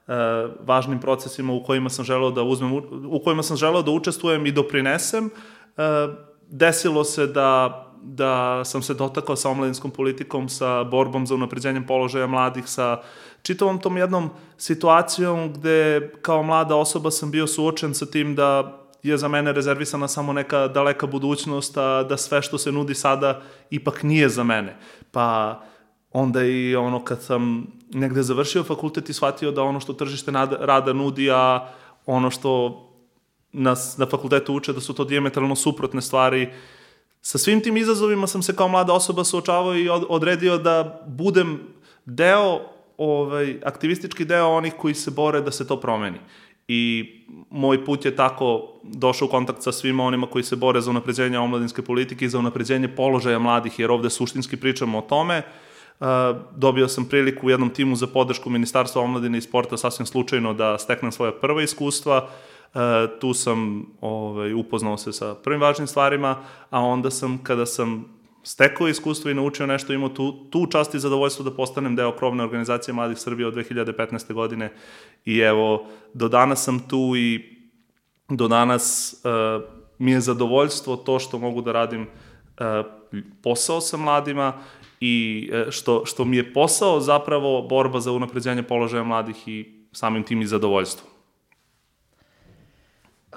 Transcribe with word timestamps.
a, 0.08 0.50
važnim 0.60 1.00
procesima 1.00 1.54
u 1.54 1.64
kojima 1.64 1.90
sam 1.90 2.06
želeo 2.06 2.32
da 2.32 2.44
uzmem, 2.44 2.74
u 3.10 3.20
kojima 3.24 3.44
sam 3.44 3.58
želeo 3.58 3.82
da 3.82 3.92
učestvujem 3.92 4.46
i 4.46 4.52
doprinesem. 4.52 5.30
A, 5.78 6.14
desilo 6.50 7.04
se 7.04 7.28
da 7.28 7.80
da 8.04 8.66
sam 8.66 8.82
se 8.82 8.94
dotakao 8.94 9.36
sa 9.36 9.50
omladinskom 9.50 9.92
politikom, 9.92 10.50
sa 10.50 10.84
borbom 10.84 11.28
za 11.28 11.36
unapređenjem 11.36 11.88
položaja 11.88 12.28
mladih, 12.28 12.64
sa 12.68 13.02
čitavom 13.42 13.80
tom 13.80 13.98
jednom 13.98 14.30
situacijom 14.58 15.54
gde 15.54 16.12
kao 16.22 16.44
mlada 16.44 16.76
osoba 16.76 17.12
sam 17.12 17.32
bio 17.32 17.48
suočen 17.48 17.94
sa 17.94 18.06
tim 18.06 18.36
da 18.36 18.80
je 19.04 19.18
za 19.18 19.28
mene 19.28 19.52
rezervisana 19.54 20.08
samo 20.08 20.34
neka 20.34 20.68
daleka 20.68 21.08
budućnost, 21.08 21.78
a 21.78 22.04
da 22.04 22.18
sve 22.18 22.42
što 22.42 22.58
se 22.58 22.72
nudi 22.72 22.96
sada 22.96 23.42
ipak 23.70 24.04
nije 24.04 24.30
za 24.30 24.44
mene. 24.44 24.78
Pa 25.12 25.60
onda 26.12 26.44
i 26.44 26.76
ono 26.76 27.04
kad 27.04 27.22
sam 27.22 27.68
negde 27.94 28.24
završio 28.24 28.64
fakultet 28.64 29.10
i 29.10 29.14
shvatio 29.14 29.52
da 29.52 29.64
ono 29.64 29.80
što 29.80 29.94
tržište 29.94 30.32
rada 30.60 30.94
nudi, 30.94 31.32
a 31.32 31.68
ono 32.06 32.32
što 32.32 32.80
nas 33.52 33.98
na 33.98 34.06
fakultetu 34.06 34.56
uče 34.56 34.74
da 34.74 34.82
su 34.82 34.94
to 34.94 35.06
diametralno 35.06 35.56
suprotne 35.56 36.02
stvari, 36.02 36.54
sa 37.26 37.38
svim 37.38 37.62
tim 37.62 37.78
izazovima 37.78 38.28
sam 38.28 38.44
se 38.44 38.56
kao 38.56 38.68
mlada 38.68 38.94
osoba 38.94 39.24
suočavao 39.24 39.76
i 39.76 39.90
odredio 39.90 40.58
da 40.58 41.04
budem 41.08 41.60
deo, 42.06 42.60
ovaj, 42.98 43.60
aktivistički 43.66 44.26
deo 44.26 44.48
onih 44.48 44.74
koji 44.78 44.94
se 44.94 45.12
bore 45.12 45.42
da 45.42 45.52
se 45.52 45.68
to 45.68 45.80
promeni. 45.80 46.18
I 46.68 47.10
moj 47.50 47.86
put 47.86 48.06
je 48.06 48.16
tako 48.16 48.74
došao 48.84 49.26
u 49.26 49.32
kontakt 49.32 49.64
sa 49.64 49.72
svima 49.72 50.04
onima 50.04 50.28
koji 50.28 50.44
se 50.44 50.56
bore 50.56 50.82
za 50.82 50.90
unapređenje 50.92 51.40
omladinske 51.40 51.82
politike 51.82 52.26
i 52.26 52.30
za 52.30 52.40
unapređenje 52.40 52.88
položaja 52.88 53.40
mladih, 53.40 53.80
jer 53.80 53.92
ovde 53.92 54.10
suštinski 54.10 54.58
pričamo 54.58 54.98
o 54.98 55.02
tome. 55.02 55.42
Uh, 56.00 56.08
dobio 56.56 56.88
sam 56.88 57.06
priliku 57.06 57.48
u 57.48 57.50
jednom 57.50 57.70
timu 57.70 57.96
za 57.96 58.08
podršku 58.08 58.50
Ministarstva 58.50 59.02
omladine 59.02 59.38
i 59.38 59.42
sporta 59.42 59.78
sasvim 59.78 60.06
slučajno 60.06 60.54
da 60.54 60.78
steknem 60.78 61.12
svoje 61.12 61.32
prve 61.32 61.64
iskustva. 61.64 62.18
E, 62.18 62.53
tu 63.20 63.34
sam 63.34 63.86
ovaj, 64.02 64.54
upoznao 64.54 64.98
se 64.98 65.14
sa 65.14 65.36
prvim 65.36 65.62
važnim 65.62 65.88
stvarima, 65.88 66.36
a 66.70 66.80
onda 66.80 67.12
sam, 67.12 67.40
kada 67.44 67.66
sam 67.66 68.06
stekao 68.44 68.88
iskustvo 68.88 69.32
i 69.32 69.34
naučio 69.34 69.68
nešto, 69.68 69.94
imao 69.94 70.10
tu, 70.10 70.32
tu 70.50 70.66
čast 70.66 70.96
i 70.96 71.00
zadovoljstvo 71.00 71.46
da 71.46 71.56
postanem 71.56 71.96
deo 71.96 72.12
krovne 72.12 72.44
organizacije 72.44 72.94
Mladih 72.94 73.18
Srbije 73.18 73.48
od 73.48 73.56
2015. 73.56 74.34
godine 74.34 74.74
i 75.26 75.40
evo, 75.40 75.86
do 76.14 76.28
danas 76.28 76.64
sam 76.64 76.80
tu 76.88 77.14
i 77.18 77.58
do 78.30 78.48
danas 78.48 79.16
uh, 79.24 79.64
mi 80.00 80.12
je 80.12 80.22
zadovoljstvo 80.22 80.96
to 80.96 81.20
što 81.20 81.40
mogu 81.40 81.62
da 81.62 81.72
radim 81.72 82.02
uh, 82.02 82.86
posao 83.44 83.82
sa 83.82 83.98
mladima 83.98 84.54
i 85.00 85.50
uh, 85.54 85.72
što, 85.72 86.06
što 86.06 86.26
mi 86.26 86.38
je 86.38 86.54
posao 86.54 87.00
zapravo 87.00 87.62
borba 87.62 88.00
za 88.00 88.12
unapređenje 88.12 88.64
položaja 88.64 89.04
mladih 89.04 89.48
i 89.48 89.88
samim 89.92 90.24
tim 90.24 90.42
i 90.42 90.48
zadovoljstvo 90.48 91.13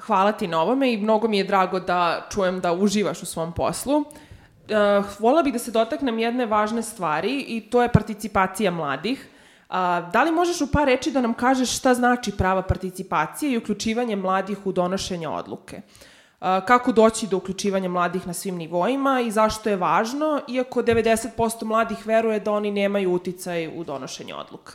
hvala 0.06 0.32
ti 0.32 0.46
na 0.46 0.60
ovome 0.60 0.92
i 0.92 0.96
mnogo 0.96 1.28
mi 1.28 1.38
je 1.38 1.44
drago 1.44 1.80
da 1.80 2.26
čujem 2.30 2.60
da 2.60 2.72
uživaš 2.72 3.22
u 3.22 3.26
svom 3.26 3.52
poslu. 3.52 3.96
Uh, 3.96 5.04
vola 5.18 5.42
bih 5.42 5.52
da 5.52 5.58
se 5.58 5.70
dotaknem 5.70 6.18
jedne 6.18 6.46
važne 6.46 6.82
stvari 6.82 7.44
i 7.48 7.60
to 7.70 7.82
je 7.82 7.92
participacija 7.92 8.70
mladih. 8.70 9.28
Uh, 9.68 9.74
da 10.12 10.22
li 10.22 10.30
možeš 10.30 10.60
u 10.60 10.70
par 10.72 10.86
reči 10.86 11.10
da 11.10 11.20
nam 11.20 11.34
kažeš 11.34 11.76
šta 11.76 11.94
znači 11.94 12.32
prava 12.32 12.62
participacije 12.62 13.52
i 13.52 13.58
uključivanje 13.58 14.16
mladih 14.16 14.66
u 14.66 14.72
donošenje 14.72 15.28
odluke? 15.28 15.80
Uh, 16.40 16.46
kako 16.66 16.92
doći 16.92 17.26
do 17.26 17.36
uključivanja 17.36 17.88
mladih 17.88 18.26
na 18.26 18.32
svim 18.32 18.56
nivoima 18.56 19.20
i 19.20 19.30
zašto 19.30 19.70
je 19.70 19.76
važno, 19.76 20.40
iako 20.48 20.82
90% 20.82 21.64
mladih 21.64 22.06
veruje 22.06 22.40
da 22.40 22.52
oni 22.52 22.70
nemaju 22.70 23.12
uticaj 23.12 23.68
u 23.68 23.84
donošenje 23.84 24.34
odluka? 24.34 24.72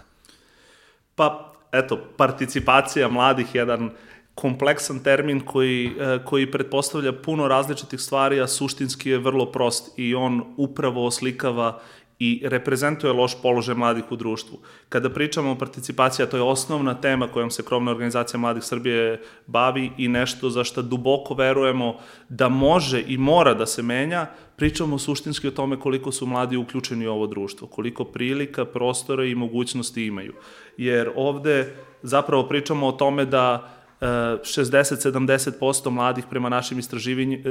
Pa, 1.15 1.51
eto, 1.71 1.99
participacija 2.17 3.07
mladih 3.07 3.55
je 3.55 3.59
jedan 3.59 3.85
uh, 3.85 3.91
kompleksan 4.35 4.99
termin 4.99 5.39
koji, 5.39 5.91
e, 5.99 6.19
koji 6.25 6.51
pretpostavlja 6.51 7.13
puno 7.13 7.47
različitih 7.47 7.99
stvari, 8.01 8.41
a 8.41 8.47
suštinski 8.47 9.09
je 9.09 9.17
vrlo 9.17 9.51
prost 9.51 9.99
i 9.99 10.15
on 10.15 10.43
upravo 10.57 11.05
oslikava 11.05 11.79
i 12.23 12.41
reprezentuje 12.45 13.13
loš 13.13 13.33
položaj 13.41 13.75
mladih 13.75 14.11
u 14.11 14.15
društvu. 14.15 14.59
Kada 14.89 15.09
pričamo 15.09 15.51
o 15.51 15.57
participaciji, 15.57 16.25
to 16.29 16.37
je 16.37 16.43
osnovna 16.43 16.93
tema 16.93 17.27
kojom 17.27 17.49
se 17.51 17.63
Krovna 17.65 17.91
organizacija 17.91 18.39
Mladih 18.39 18.63
Srbije 18.63 19.21
bavi 19.47 19.91
i 19.97 20.07
nešto 20.07 20.49
za 20.49 20.63
što 20.63 20.81
duboko 20.81 21.33
verujemo 21.33 21.95
da 22.29 22.49
može 22.49 23.03
i 23.07 23.17
mora 23.17 23.53
da 23.53 23.65
se 23.65 23.81
menja, 23.81 24.27
pričamo 24.55 24.99
suštinski 24.99 25.47
o 25.47 25.51
tome 25.51 25.79
koliko 25.79 26.11
su 26.11 26.25
mladi 26.25 26.57
uključeni 26.57 27.07
u 27.07 27.11
ovo 27.11 27.27
društvo, 27.27 27.67
koliko 27.67 28.03
prilika, 28.03 28.65
prostora 28.65 29.25
i 29.25 29.35
mogućnosti 29.35 30.05
imaju. 30.05 30.33
Jer 30.77 31.11
ovde 31.15 31.75
zapravo 32.03 32.43
pričamo 32.43 32.87
o 32.87 32.91
tome 32.91 33.25
da 33.25 33.80
60-70% 34.01 35.89
mladih 35.89 36.25
prema 36.29 36.49
našim 36.49 36.79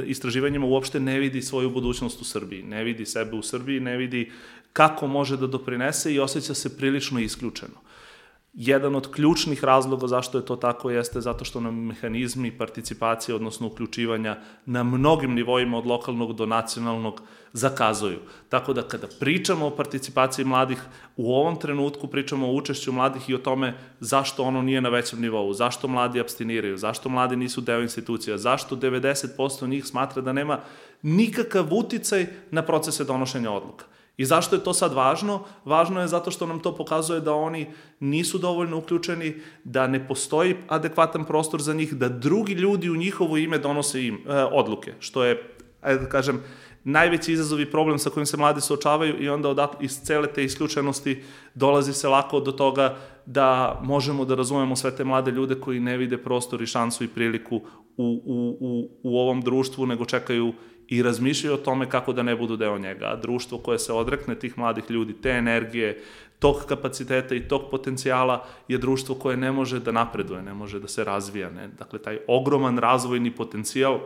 istraživanjima 0.06 0.66
uopšte 0.66 1.00
ne 1.00 1.18
vidi 1.18 1.42
svoju 1.42 1.70
budućnost 1.70 2.20
u 2.20 2.24
Srbiji, 2.24 2.62
ne 2.62 2.84
vidi 2.84 3.06
sebe 3.06 3.36
u 3.36 3.42
Srbiji, 3.42 3.80
ne 3.80 3.96
vidi 3.96 4.32
kako 4.72 5.06
može 5.06 5.36
da 5.36 5.46
doprinese 5.46 6.14
i 6.14 6.20
osjeća 6.20 6.54
se 6.54 6.76
prilično 6.76 7.20
isključeno. 7.20 7.74
Jedan 8.52 8.94
od 8.94 9.12
ključnih 9.12 9.64
razloga 9.64 10.06
zašto 10.06 10.38
je 10.38 10.44
to 10.44 10.56
tako 10.56 10.90
jeste 10.90 11.20
zato 11.20 11.44
što 11.44 11.60
nam 11.60 11.86
mehanizmi 11.86 12.58
participacije, 12.58 13.34
odnosno 13.34 13.66
uključivanja 13.66 14.36
na 14.66 14.82
mnogim 14.82 15.34
nivoima 15.34 15.78
od 15.78 15.86
lokalnog 15.86 16.34
do 16.34 16.46
nacionalnog 16.46 17.22
zakazuju. 17.52 18.18
Tako 18.48 18.72
da 18.72 18.82
kada 18.82 19.06
pričamo 19.20 19.66
o 19.66 19.76
participaciji 19.76 20.44
mladih, 20.44 20.82
u 21.16 21.34
ovom 21.34 21.56
trenutku 21.56 22.06
pričamo 22.06 22.48
o 22.48 22.54
učešću 22.54 22.92
mladih 22.92 23.30
i 23.30 23.34
o 23.34 23.38
tome 23.38 23.74
zašto 24.00 24.42
ono 24.42 24.62
nije 24.62 24.80
na 24.80 24.88
većem 24.88 25.20
nivou, 25.20 25.52
zašto 25.52 25.88
mladi 25.88 26.20
abstiniraju, 26.20 26.76
zašto 26.76 27.08
mladi 27.08 27.36
nisu 27.36 27.60
deo 27.60 27.82
institucija, 27.82 28.38
zašto 28.38 28.76
90% 28.76 29.68
njih 29.68 29.86
smatra 29.86 30.22
da 30.22 30.32
nema 30.32 30.60
nikakav 31.02 31.74
uticaj 31.74 32.26
na 32.50 32.62
procese 32.62 33.04
donošenja 33.04 33.50
odluka. 33.50 33.84
I 34.16 34.24
zašto 34.24 34.56
je 34.56 34.64
to 34.64 34.74
sad 34.74 34.92
važno? 34.92 35.44
Važno 35.64 36.00
je 36.00 36.08
zato 36.08 36.30
što 36.30 36.46
nam 36.46 36.60
to 36.60 36.74
pokazuje 36.76 37.20
da 37.20 37.34
oni 37.34 37.66
nisu 38.00 38.38
dovoljno 38.38 38.78
uključeni, 38.78 39.34
da 39.64 39.86
ne 39.86 40.08
postoji 40.08 40.56
adekvatan 40.68 41.24
prostor 41.24 41.62
za 41.62 41.74
njih, 41.74 41.94
da 41.94 42.08
drugi 42.08 42.52
ljudi 42.52 42.90
u 42.90 42.96
njihovo 42.96 43.36
ime 43.36 43.58
donose 43.58 44.06
im 44.06 44.14
e, 44.14 44.34
odluke, 44.34 44.94
što 45.00 45.24
je, 45.24 45.54
ajde 45.80 46.00
da 46.00 46.08
kažem, 46.08 46.42
najveći 46.84 47.32
izazov 47.32 47.60
i 47.60 47.70
problem 47.70 47.98
sa 47.98 48.10
kojim 48.10 48.26
se 48.26 48.36
mladi 48.36 48.60
suočavaju 48.60 49.22
i 49.22 49.28
onda 49.28 49.48
odat, 49.48 49.82
iz 49.82 50.00
cele 50.00 50.32
te 50.32 50.44
isključenosti 50.44 51.22
dolazi 51.54 51.92
se 51.92 52.08
lako 52.08 52.40
do 52.40 52.52
toga 52.52 52.96
da 53.26 53.80
možemo 53.82 54.24
da 54.24 54.34
razumemo 54.34 54.76
sve 54.76 54.96
te 54.96 55.04
mlade 55.04 55.30
ljude 55.30 55.54
koji 55.60 55.80
ne 55.80 55.96
vide 55.96 56.18
prostor 56.18 56.62
i 56.62 56.66
šansu 56.66 57.04
i 57.04 57.08
priliku 57.08 57.56
u, 57.56 57.62
u, 58.24 58.56
u, 58.60 58.88
u 59.02 59.18
ovom 59.18 59.40
društvu, 59.40 59.86
nego 59.86 60.04
čekaju 60.04 60.52
i 60.90 61.02
razmišljaju 61.02 61.54
o 61.54 61.64
tome 61.64 61.90
kako 61.90 62.12
da 62.12 62.22
ne 62.22 62.36
budu 62.36 62.56
deo 62.56 62.78
njega. 62.78 63.06
A 63.06 63.16
društvo 63.16 63.58
koje 63.58 63.78
se 63.78 63.92
odrekne 63.92 64.34
tih 64.34 64.58
mladih 64.58 64.84
ljudi, 64.90 65.12
te 65.22 65.30
energije, 65.30 66.02
tog 66.38 66.64
kapaciteta 66.68 67.34
i 67.34 67.48
tog 67.48 67.70
potencijala 67.70 68.46
je 68.68 68.78
društvo 68.78 69.14
koje 69.14 69.36
ne 69.36 69.52
može 69.52 69.80
da 69.80 69.92
napreduje, 69.92 70.42
ne 70.42 70.54
može 70.54 70.80
da 70.80 70.88
se 70.88 71.04
razvija. 71.04 71.50
Ne? 71.50 71.68
Dakle, 71.78 71.98
taj 71.98 72.18
ogroman 72.28 72.78
razvojni 72.78 73.30
potencijal 73.30 74.00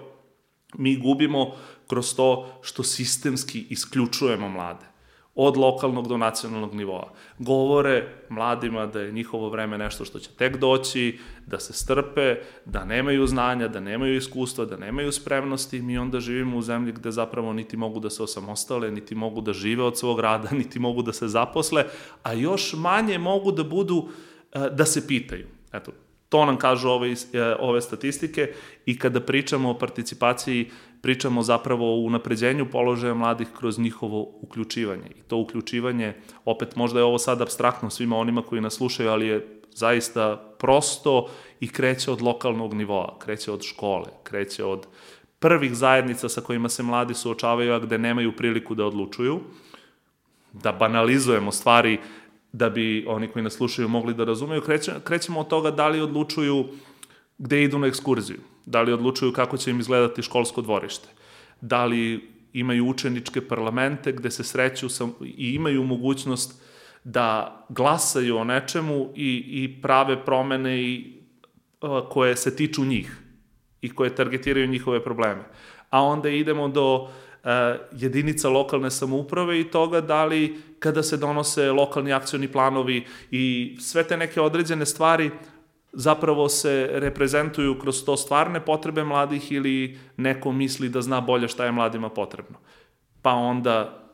mi 0.74 0.96
gubimo 0.96 1.52
kroz 1.86 2.16
to 2.16 2.58
što 2.62 2.82
sistemski 2.82 3.66
isključujemo 3.70 4.48
mlade 4.48 4.93
od 5.34 5.56
lokalnog 5.56 6.08
do 6.08 6.16
nacionalnog 6.16 6.74
nivoa. 6.74 7.12
Govore 7.38 8.08
mladima 8.28 8.86
da 8.86 9.00
je 9.00 9.12
njihovo 9.12 9.48
vreme 9.48 9.78
nešto 9.78 10.04
što 10.04 10.18
će 10.18 10.30
tek 10.30 10.56
doći, 10.56 11.18
da 11.46 11.60
se 11.60 11.72
strpe, 11.72 12.36
da 12.64 12.84
nemaju 12.84 13.26
znanja, 13.26 13.68
da 13.68 13.80
nemaju 13.80 14.16
iskustva, 14.16 14.64
da 14.64 14.76
nemaju 14.76 15.12
spremnosti. 15.12 15.82
Mi 15.82 15.98
onda 15.98 16.20
živimo 16.20 16.56
u 16.56 16.62
zemlji 16.62 16.92
gde 16.92 17.10
zapravo 17.10 17.52
niti 17.52 17.76
mogu 17.76 18.00
da 18.00 18.10
se 18.10 18.22
osamostale, 18.22 18.90
niti 18.90 19.14
mogu 19.14 19.40
da 19.40 19.52
žive 19.52 19.82
od 19.82 19.98
svog 19.98 20.20
rada, 20.20 20.48
niti 20.62 20.78
mogu 20.78 21.02
da 21.02 21.12
se 21.12 21.28
zaposle, 21.28 21.84
a 22.22 22.32
još 22.32 22.74
manje 22.76 23.18
mogu 23.18 23.52
da 23.52 23.64
budu, 23.64 24.08
eh, 24.52 24.70
da 24.70 24.84
se 24.84 25.06
pitaju. 25.06 25.46
Eto, 25.72 25.92
To 26.34 26.44
nam 26.44 26.56
kažu 26.56 26.88
ove, 26.88 27.14
ove 27.58 27.80
statistike 27.80 28.52
i 28.86 28.98
kada 28.98 29.20
pričamo 29.20 29.70
o 29.70 29.78
participaciji, 29.78 30.70
pričamo 31.00 31.42
zapravo 31.42 31.92
o 31.94 32.00
unapređenju 32.00 32.66
položaja 32.70 33.14
mladih 33.14 33.48
kroz 33.58 33.78
njihovo 33.78 34.22
uključivanje. 34.40 35.10
I 35.18 35.22
to 35.22 35.36
uključivanje, 35.36 36.14
opet 36.44 36.76
možda 36.76 36.98
je 36.98 37.04
ovo 37.04 37.18
sad 37.18 37.42
abstraktno 37.42 37.90
svima 37.90 38.16
onima 38.16 38.42
koji 38.42 38.60
nas 38.60 38.74
slušaju, 38.74 39.10
ali 39.10 39.26
je 39.26 39.60
zaista 39.70 40.36
prosto 40.58 41.28
i 41.60 41.68
kreće 41.68 42.10
od 42.10 42.22
lokalnog 42.22 42.74
nivoa, 42.74 43.18
kreće 43.18 43.52
od 43.52 43.62
škole, 43.62 44.10
kreće 44.22 44.64
od 44.64 44.86
prvih 45.38 45.74
zajednica 45.74 46.28
sa 46.28 46.40
kojima 46.40 46.68
se 46.68 46.82
mladi 46.82 47.14
suočavaju, 47.14 47.72
a 47.72 47.78
gde 47.78 47.98
nemaju 47.98 48.36
priliku 48.36 48.74
da 48.74 48.86
odlučuju, 48.86 49.40
da 50.52 50.72
banalizujemo 50.72 51.52
stvari 51.52 51.98
da 52.54 52.70
bi 52.70 53.04
oni 53.08 53.28
koji 53.28 53.42
nas 53.42 53.52
slušaju 53.54 53.88
mogli 53.88 54.14
da 54.14 54.24
razumeju, 54.24 54.62
krećemo, 54.62 55.00
krećemo 55.00 55.40
od 55.40 55.48
toga 55.48 55.70
da 55.70 55.88
li 55.88 56.00
odlučuju 56.00 56.64
gde 57.38 57.62
idu 57.62 57.78
na 57.78 57.86
ekskurziju, 57.86 58.38
da 58.66 58.82
li 58.82 58.92
odlučuju 58.92 59.32
kako 59.32 59.56
će 59.56 59.70
im 59.70 59.80
izgledati 59.80 60.22
školsko 60.22 60.62
dvorište, 60.62 61.08
da 61.60 61.84
li 61.84 62.30
imaju 62.52 62.86
učeničke 62.88 63.40
parlamente 63.48 64.12
gde 64.12 64.30
se 64.30 64.44
sreću 64.44 64.88
sa, 64.88 65.08
i 65.24 65.54
imaju 65.54 65.84
mogućnost 65.84 66.62
da 67.04 67.58
glasaju 67.68 68.36
o 68.36 68.44
nečemu 68.44 69.10
i, 69.14 69.44
i 69.46 69.82
prave 69.82 70.24
promene 70.24 70.82
i, 70.82 71.12
a, 71.80 72.08
koje 72.08 72.36
se 72.36 72.56
tiču 72.56 72.84
njih 72.84 73.18
i 73.82 73.90
koje 73.90 74.14
targetiraju 74.14 74.68
njihove 74.68 75.04
probleme. 75.04 75.42
A 75.90 76.02
onda 76.02 76.28
idemo 76.28 76.68
do 76.68 77.08
jedinica 77.92 78.48
lokalne 78.48 78.90
samouprave 78.90 79.60
i 79.60 79.70
toga 79.70 80.00
da 80.00 80.24
li 80.24 80.56
kada 80.78 81.02
se 81.02 81.16
donose 81.16 81.72
lokalni 81.72 82.12
akcioni 82.12 82.48
planovi 82.48 83.04
i 83.30 83.76
sve 83.80 84.04
te 84.04 84.16
neke 84.16 84.40
određene 84.40 84.86
stvari 84.86 85.30
zapravo 85.92 86.48
se 86.48 86.88
reprezentuju 86.92 87.78
kroz 87.78 88.04
to 88.04 88.16
stvarne 88.16 88.64
potrebe 88.64 89.04
mladih 89.04 89.52
ili 89.52 89.98
neko 90.16 90.52
misli 90.52 90.88
da 90.88 91.02
zna 91.02 91.20
bolje 91.20 91.48
šta 91.48 91.64
je 91.64 91.72
mladima 91.72 92.08
potrebno. 92.08 92.58
Pa 93.22 93.32
onda 93.32 94.04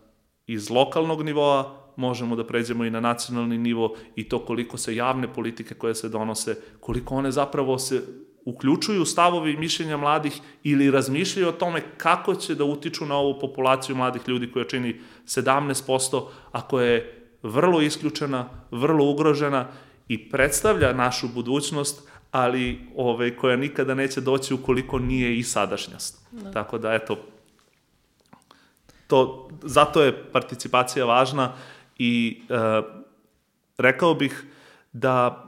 iz 0.47 0.71
lokalnog 0.71 1.23
nivoa 1.23 1.77
možemo 1.97 2.37
da 2.37 2.47
pređemo 2.47 2.85
i 2.85 2.91
na 2.91 3.01
nacionalni 3.01 3.59
nivo 3.59 3.95
i 4.17 4.29
to 4.29 4.45
koliko 4.45 4.77
se 4.77 4.97
javne 4.97 5.33
politike 5.35 5.75
koje 5.75 5.95
se 5.95 6.09
donose, 6.09 6.57
koliko 6.81 7.15
one 7.15 7.31
zapravo 7.31 7.79
se 7.79 8.03
uključuju 8.45 9.05
stavovi 9.05 9.53
i 9.53 9.57
mišljenja 9.57 9.97
mladih 9.97 10.41
ili 10.63 10.91
razmišljaju 10.91 11.49
o 11.49 11.53
tome 11.53 11.83
kako 11.97 12.35
će 12.35 12.55
da 12.55 12.65
utiču 12.65 13.07
na 13.07 13.17
ovu 13.17 13.39
populaciju 13.41 13.97
mladih 13.97 14.23
ljudi 14.27 14.53
koja 14.53 14.65
čini 14.65 15.01
17%, 15.27 16.27
a 16.53 16.69
koja 16.69 16.87
je 16.87 17.29
vrlo 17.43 17.81
isključena, 17.81 18.49
vrlo 18.71 19.05
ugrožena 19.05 19.69
i 20.09 20.31
predstavlja 20.31 20.93
našu 20.93 21.29
budućnost, 21.35 22.09
ali 22.31 22.81
ove, 22.97 23.37
koja 23.37 23.57
nikada 23.57 23.95
neće 23.95 24.21
doći 24.21 24.55
ukoliko 24.55 24.99
nije 24.99 25.39
i 25.39 25.43
sadašnjost. 25.43 26.21
Da. 26.31 26.51
Tako 26.51 26.79
da, 26.79 26.95
eto, 26.95 27.19
to, 29.07 29.49
zato 29.63 30.03
je 30.03 30.25
participacija 30.33 31.05
važna 31.05 31.53
i 31.99 32.43
e, 32.49 32.83
rekao 33.79 34.15
bih 34.15 34.45
da 34.93 35.47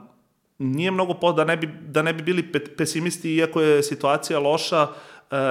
nije 0.63 0.91
mnogo 0.91 1.13
po, 1.13 1.31
da 1.33 1.43
ne 1.43 1.57
bi, 1.57 1.69
da 1.87 2.01
ne 2.01 2.13
bi 2.13 2.23
bili 2.23 2.51
pesimisti, 2.77 3.35
iako 3.35 3.61
je 3.61 3.83
situacija 3.83 4.39
loša, 4.39 4.81
e, 4.83 4.87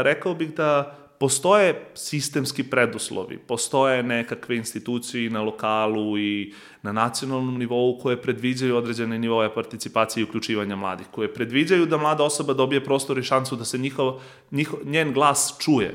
rekao 0.02 0.34
bih 0.34 0.54
da 0.54 0.98
postoje 1.22 1.90
sistemski 1.94 2.64
preduslovi, 2.64 3.38
postoje 3.38 4.02
nekakve 4.02 4.56
institucije 4.56 5.30
na 5.30 5.42
lokalu 5.42 6.18
i 6.18 6.54
na 6.82 6.92
nacionalnom 6.92 7.58
nivou 7.58 7.98
koje 7.98 8.22
predviđaju 8.22 8.76
određene 8.76 9.18
nivoje 9.18 9.54
participacije 9.54 10.20
i 10.20 10.24
uključivanja 10.24 10.76
mladih, 10.76 11.06
koje 11.10 11.34
predviđaju 11.34 11.86
da 11.86 11.96
mlada 11.96 12.24
osoba 12.24 12.54
dobije 12.54 12.84
prostor 12.84 13.18
i 13.18 13.22
šansu 13.22 13.56
da 13.56 13.64
se 13.64 13.78
njihov, 13.78 14.20
njihov, 14.50 14.80
njen 14.84 15.12
glas 15.12 15.54
čuje. 15.60 15.94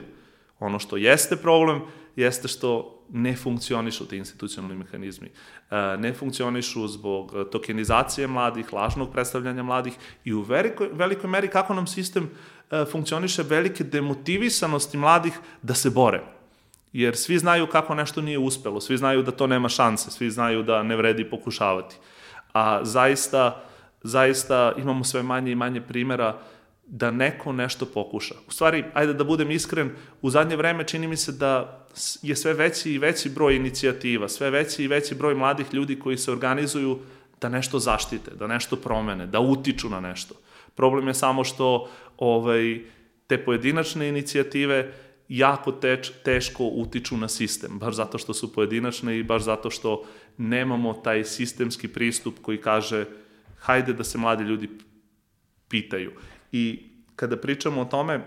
Ono 0.59 0.79
što 0.79 0.97
jeste 0.97 1.35
problem, 1.35 1.81
jeste 2.17 2.47
što 2.47 2.93
ne 3.09 3.35
funkcionišu 3.35 4.07
ti 4.07 4.17
institucionalni 4.17 4.77
mehanizmi. 4.77 5.27
E, 5.71 5.97
ne 5.97 6.13
funkcionišu 6.13 6.87
zbog 6.87 7.33
tokenizacije 7.51 8.27
mladih, 8.27 8.73
lažnog 8.73 9.11
predstavljanja 9.11 9.63
mladih 9.63 9.93
i 10.25 10.33
u 10.33 10.41
velikoj, 10.41 10.89
velikoj 10.93 11.29
meri 11.29 11.47
kako 11.47 11.73
nam 11.73 11.87
sistem 11.87 12.29
e, 12.71 12.85
funkcioniše 12.91 13.43
velike 13.43 13.83
demotivisanosti 13.83 14.97
mladih 14.97 15.39
da 15.61 15.73
se 15.73 15.89
bore. 15.89 16.21
Jer 16.93 17.15
svi 17.15 17.37
znaju 17.39 17.67
kako 17.67 17.95
nešto 17.95 18.21
nije 18.21 18.39
uspelo, 18.39 18.81
svi 18.81 18.97
znaju 18.97 19.23
da 19.23 19.31
to 19.31 19.47
nema 19.47 19.69
šanse, 19.69 20.11
svi 20.11 20.31
znaju 20.31 20.63
da 20.63 20.83
ne 20.83 20.95
vredi 20.95 21.29
pokušavati. 21.29 21.95
A 22.53 22.85
zaista, 22.85 23.63
zaista 24.03 24.73
imamo 24.77 25.03
sve 25.03 25.23
manje 25.23 25.51
i 25.51 25.55
manje 25.55 25.81
primera 25.81 26.29
uh, 26.35 26.56
da 26.87 27.11
neko 27.11 27.51
nešto 27.53 27.85
pokuša. 27.85 28.35
U 28.47 28.51
stvari, 28.51 28.83
ajde 28.93 29.13
da 29.13 29.23
budem 29.23 29.51
iskren, 29.51 29.91
u 30.21 30.29
zadnje 30.29 30.55
vreme 30.55 30.87
čini 30.87 31.07
mi 31.07 31.17
se 31.17 31.31
da 31.31 31.85
je 32.21 32.35
sve 32.35 32.53
veći 32.53 32.91
i 32.91 32.97
veći 32.97 33.29
broj 33.29 33.55
inicijativa, 33.55 34.29
sve 34.29 34.49
veći 34.49 34.83
i 34.83 34.87
veći 34.87 35.15
broj 35.15 35.35
mladih 35.35 35.73
ljudi 35.73 35.99
koji 35.99 36.17
se 36.17 36.31
organizuju 36.31 36.99
da 37.41 37.49
nešto 37.49 37.79
zaštite, 37.79 38.31
da 38.39 38.47
nešto 38.47 38.75
promene, 38.75 39.27
da 39.27 39.39
utiču 39.39 39.89
na 39.89 39.99
nešto. 39.99 40.35
Problem 40.75 41.07
je 41.07 41.13
samo 41.13 41.43
što 41.43 41.89
ovaj, 42.17 42.81
te 43.27 43.37
pojedinačne 43.37 44.09
inicijative 44.09 44.93
jako 45.29 45.71
teč, 45.71 46.11
teško 46.23 46.63
utiču 46.63 47.17
na 47.17 47.27
sistem, 47.27 47.79
baš 47.79 47.95
zato 47.95 48.17
što 48.17 48.33
su 48.33 48.53
pojedinačne 48.53 49.19
i 49.19 49.23
baš 49.23 49.43
zato 49.43 49.69
što 49.69 50.03
nemamo 50.37 50.93
taj 50.93 51.23
sistemski 51.23 51.87
pristup 51.87 52.35
koji 52.41 52.61
kaže 52.61 53.05
hajde 53.59 53.93
da 53.93 54.03
se 54.03 54.17
mladi 54.17 54.43
ljudi 54.43 54.69
pitaju. 55.69 56.11
I 56.51 56.89
kada 57.15 57.37
pričamo 57.37 57.81
o 57.81 57.85
tome, 57.85 58.21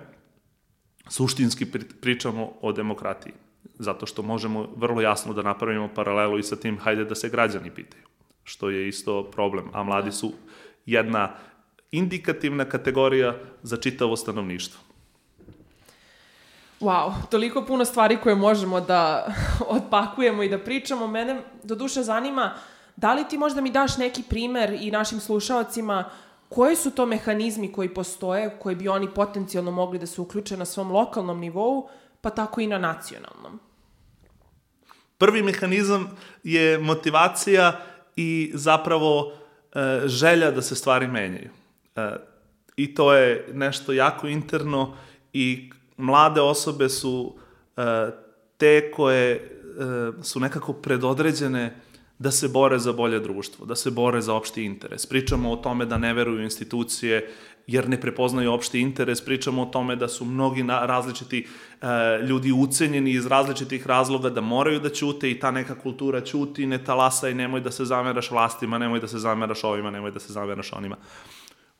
suštinski 1.09 1.67
pričamo 2.01 2.53
o 2.61 2.73
demokratiji. 2.73 3.33
Zato 3.79 4.07
što 4.07 4.23
možemo 4.23 4.69
vrlo 4.77 5.01
jasno 5.01 5.33
da 5.33 5.43
napravimo 5.43 5.89
paralelu 5.95 6.39
i 6.39 6.43
sa 6.43 6.57
tim, 6.57 6.79
hajde 6.79 7.05
da 7.05 7.15
se 7.15 7.29
građani 7.29 7.71
pitaju. 7.71 8.03
Što 8.45 8.71
je 8.71 8.89
isto 8.89 9.31
problem. 9.31 9.71
A 9.73 9.83
mladi 9.83 10.13
su 10.13 10.33
jedna 10.87 11.35
indikativna 11.93 12.65
kategorija 12.65 13.37
za 13.63 13.77
čitavo 13.77 14.17
stanovništvo. 14.17 14.81
Wow, 16.81 17.13
toliko 17.31 17.65
puno 17.65 17.85
stvari 17.85 18.17
koje 18.23 18.35
možemo 18.35 18.81
da 18.81 19.35
odpakujemo 19.77 20.43
i 20.43 20.49
da 20.49 20.59
pričamo. 20.59 21.07
Mene 21.07 21.43
do 21.63 21.75
duše 21.75 22.03
zanima 22.03 22.55
da 22.97 23.15
li 23.15 23.25
ti 23.29 23.39
možda 23.39 23.61
mi 23.61 23.71
daš 23.71 23.97
neki 23.97 24.23
primer 24.23 24.79
i 24.81 24.91
našim 24.91 25.21
slušalcima 25.21 26.05
koji 26.51 26.77
su 26.77 26.91
to 26.91 27.07
mehanizmi 27.07 27.73
koji 27.73 27.95
postoje, 27.95 28.51
koji 28.59 28.77
bi 28.77 28.89
oni 28.89 29.09
potencijalno 29.15 29.71
mogli 29.71 29.99
da 29.99 30.07
se 30.07 30.21
uključe 30.21 30.57
na 30.57 30.65
svom 30.65 30.91
lokalnom 30.91 31.41
nivou, 31.41 31.89
pa 32.21 32.31
tako 32.31 32.61
i 32.61 32.67
na 32.67 32.79
nacionalnom? 32.79 33.61
Prvi 35.19 35.43
mehanizam 35.43 36.11
je 36.45 36.79
motivacija 36.79 37.81
i 38.17 38.51
zapravo 38.55 39.33
e, 39.33 40.01
želja 40.07 40.51
da 40.51 40.63
se 40.63 40.75
stvari 40.75 41.07
menjaju. 41.07 41.51
E, 41.97 42.17
I 42.77 42.95
to 42.95 43.15
je 43.15 43.49
nešto 43.53 43.93
jako 43.93 44.27
interno 44.27 44.97
i 45.33 45.71
mlade 45.97 46.41
osobe 46.41 46.89
su 46.89 47.35
e, 47.77 47.83
te 48.57 48.91
koje 48.91 49.57
su 50.23 50.41
nekako 50.41 50.73
predodređene 50.73 51.81
da 52.21 52.31
se 52.31 52.49
bore 52.49 52.79
za 52.79 52.93
bolje 52.93 53.21
društvo, 53.21 53.67
da 53.67 53.75
se 53.75 53.91
bore 53.91 54.21
za 54.21 54.35
opšti 54.35 54.65
interes. 54.65 55.07
Pričamo 55.07 55.53
o 55.53 55.57
tome 55.57 55.87
da 55.87 55.99
ne 55.99 56.15
veruju 56.15 56.43
institucije 56.43 57.31
jer 57.67 57.89
ne 57.89 58.01
prepoznaju 58.01 58.53
opšti 58.53 58.81
interes, 58.81 59.25
pričamo 59.25 59.63
o 59.63 59.67
tome 59.67 59.97
da 59.97 60.09
su 60.09 60.25
mnogi 60.25 60.63
na, 60.63 60.87
različiti 60.87 61.47
e, 61.81 61.87
ljudi 62.23 62.53
ucenjeni 62.53 63.11
iz 63.11 63.27
različitih 63.27 63.87
razloga, 63.87 64.31
da 64.31 64.41
moraju 64.41 64.81
da 64.81 64.91
ćute 64.91 65.31
i 65.31 65.39
ta 65.41 65.51
neka 65.51 65.75
kultura 65.79 66.21
ćuti, 66.21 66.67
ne 66.67 66.85
talasa 66.85 67.29
i 67.29 67.35
nemoj 67.35 67.61
da 67.61 67.71
se 67.71 67.85
zameraš 67.85 68.31
vlastima, 68.31 68.79
nemoj 68.79 69.01
da 69.01 69.09
se 69.09 69.19
zameraš 69.19 69.65
ovima, 69.65 69.91
nemoj 69.91 70.11
da 70.11 70.21
se 70.21 70.33
zameraš 70.33 70.73
onima. 70.73 70.97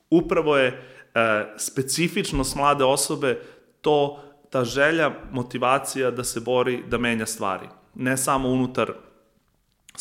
Upravo 0.09 0.57
je 0.57 0.67
e, 0.67 1.53
specifičnost 1.57 2.55
mlade 2.55 2.83
osobe 2.83 3.41
to 3.81 4.23
ta 4.49 4.63
želja, 4.63 5.11
motivacija 5.31 6.11
da 6.11 6.23
se 6.23 6.39
bori, 6.39 6.83
da 6.89 6.97
menja 6.97 7.25
stvari. 7.25 7.67
Ne 7.95 8.17
samo 8.17 8.49
unutar 8.49 8.93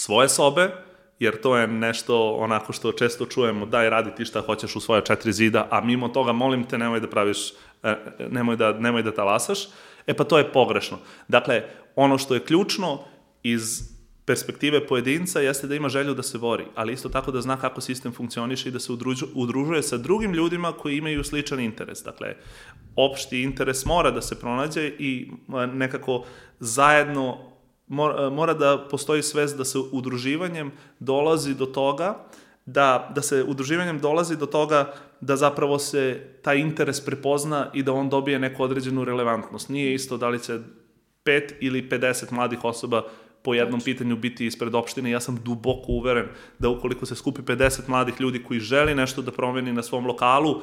svoje 0.00 0.28
sobe, 0.28 0.70
jer 1.18 1.40
to 1.40 1.56
je 1.56 1.66
nešto 1.66 2.32
onako 2.32 2.72
što 2.72 2.92
često 2.92 3.26
čujemo, 3.26 3.66
daj 3.66 3.90
radi 3.90 4.10
ti 4.16 4.24
šta 4.24 4.40
hoćeš 4.40 4.76
u 4.76 4.80
svoje 4.80 5.04
četiri 5.04 5.32
zida, 5.32 5.68
a 5.70 5.80
mimo 5.80 6.08
toga 6.08 6.32
molim 6.32 6.64
te 6.64 6.78
nemoj 6.78 7.00
da 7.00 7.10
praviš, 7.10 7.52
e, 7.82 7.96
nemoj 8.30 8.56
da, 8.56 8.72
nemoj 8.72 9.02
da 9.02 9.12
talasaš, 9.14 9.68
e 10.06 10.14
pa 10.16 10.24
to 10.24 10.38
je 10.38 10.52
pogrešno. 10.52 10.98
Dakle, 11.28 11.62
ono 11.96 12.18
što 12.18 12.34
je 12.34 12.44
ključno 12.44 12.98
iz 13.42 13.82
perspektive 14.24 14.86
pojedinca 14.86 15.40
jeste 15.40 15.66
da 15.66 15.74
ima 15.74 15.88
želju 15.88 16.14
da 16.14 16.22
se 16.22 16.38
bori, 16.38 16.64
ali 16.74 16.92
isto 16.92 17.08
tako 17.08 17.30
da 17.30 17.40
zna 17.40 17.56
kako 17.56 17.80
sistem 17.80 18.12
funkcioniše 18.12 18.68
i 18.68 18.72
da 18.72 18.80
se 18.80 18.92
udružu, 18.92 19.26
udružuje 19.34 19.82
sa 19.82 19.96
drugim 19.96 20.32
ljudima 20.32 20.72
koji 20.72 20.96
imaju 20.96 21.24
sličan 21.24 21.60
interes. 21.60 22.02
Dakle, 22.04 22.34
opšti 22.96 23.42
interes 23.42 23.84
mora 23.84 24.10
da 24.10 24.22
se 24.22 24.40
pronađe 24.40 24.88
i 24.98 25.30
nekako 25.72 26.24
zajedno 26.60 27.49
mora, 27.90 28.30
mora 28.30 28.54
da 28.54 28.86
postoji 28.90 29.22
svest 29.22 29.58
da 29.58 29.64
se 29.64 29.78
udruživanjem 29.92 30.72
dolazi 30.98 31.54
do 31.54 31.66
toga 31.66 32.24
da, 32.66 33.12
da 33.14 33.22
se 33.22 33.42
udruživanjem 33.42 33.98
dolazi 33.98 34.36
do 34.36 34.46
toga 34.46 34.92
da 35.20 35.36
zapravo 35.36 35.78
se 35.78 36.26
taj 36.42 36.58
interes 36.58 37.00
prepozna 37.04 37.70
i 37.74 37.82
da 37.82 37.92
on 37.92 38.08
dobije 38.08 38.38
neku 38.38 38.62
određenu 38.62 39.04
relevantnost. 39.04 39.68
Nije 39.68 39.94
isto 39.94 40.16
da 40.16 40.28
li 40.28 40.42
će 40.42 40.58
5 41.24 41.52
ili 41.60 41.88
50 41.88 42.32
mladih 42.32 42.64
osoba 42.64 43.02
po 43.42 43.54
jednom 43.54 43.80
pitanju 43.80 44.16
biti 44.16 44.46
ispred 44.46 44.74
opštine. 44.74 45.10
Ja 45.10 45.20
sam 45.20 45.40
duboko 45.44 45.92
uveren 45.92 46.26
da 46.58 46.68
ukoliko 46.68 47.06
se 47.06 47.16
skupi 47.16 47.42
50 47.42 47.88
mladih 47.88 48.20
ljudi 48.20 48.44
koji 48.44 48.60
želi 48.60 48.94
nešto 48.94 49.22
da 49.22 49.32
promeni 49.32 49.72
na 49.72 49.82
svom 49.82 50.06
lokalu 50.06 50.60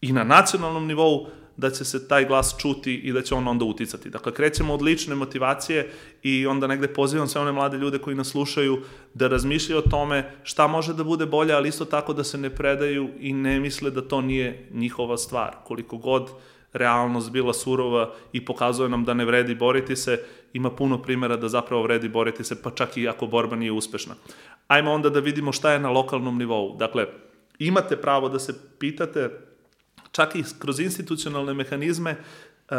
i 0.00 0.12
na 0.12 0.24
nacionalnom 0.24 0.86
nivou, 0.86 1.26
da 1.56 1.70
će 1.70 1.84
se 1.84 2.08
taj 2.08 2.24
glas 2.24 2.54
čuti 2.58 2.94
i 2.94 3.12
da 3.12 3.22
će 3.22 3.34
on 3.34 3.48
onda 3.48 3.64
uticati. 3.64 4.10
Dakle, 4.10 4.34
krećemo 4.34 4.74
od 4.74 4.82
lične 4.82 5.14
motivacije 5.14 5.90
i 6.22 6.46
onda 6.46 6.66
negde 6.66 6.88
pozivam 6.88 7.28
sve 7.28 7.40
one 7.40 7.52
mlade 7.52 7.78
ljude 7.78 7.98
koji 7.98 8.16
nas 8.16 8.28
slušaju 8.28 8.82
da 9.14 9.28
razmišljaju 9.28 9.78
o 9.78 9.90
tome 9.90 10.30
šta 10.42 10.66
može 10.66 10.94
da 10.94 11.04
bude 11.04 11.26
bolje, 11.26 11.54
ali 11.54 11.68
isto 11.68 11.84
tako 11.84 12.12
da 12.12 12.24
se 12.24 12.38
ne 12.38 12.50
predaju 12.50 13.08
i 13.20 13.32
ne 13.32 13.60
misle 13.60 13.90
da 13.90 14.08
to 14.08 14.20
nije 14.20 14.68
njihova 14.72 15.16
stvar. 15.16 15.56
Koliko 15.64 15.96
god 15.96 16.30
realnost 16.72 17.30
bila 17.30 17.52
surova 17.52 18.14
i 18.32 18.44
pokazuje 18.44 18.88
nam 18.88 19.04
da 19.04 19.14
ne 19.14 19.24
vredi 19.24 19.54
boriti 19.54 19.96
se, 19.96 20.24
ima 20.52 20.70
puno 20.70 21.02
primjera 21.02 21.36
da 21.36 21.48
zapravo 21.48 21.82
vredi 21.82 22.08
boriti 22.08 22.44
se, 22.44 22.62
pa 22.62 22.70
čak 22.70 22.96
i 22.96 23.08
ako 23.08 23.26
borba 23.26 23.56
nije 23.56 23.72
uspešna. 23.72 24.14
Ajmo 24.68 24.92
onda 24.92 25.10
da 25.10 25.20
vidimo 25.20 25.52
šta 25.52 25.72
je 25.72 25.78
na 25.78 25.90
lokalnom 25.90 26.38
nivou. 26.38 26.76
Dakle, 26.76 27.06
imate 27.58 27.96
pravo 27.96 28.28
da 28.28 28.38
se 28.38 28.54
pitate 28.78 29.51
čak 30.12 30.36
i 30.36 30.44
kroz 30.58 30.80
institucionalne 30.80 31.54
mehanizme, 31.54 32.16
e, 32.70 32.76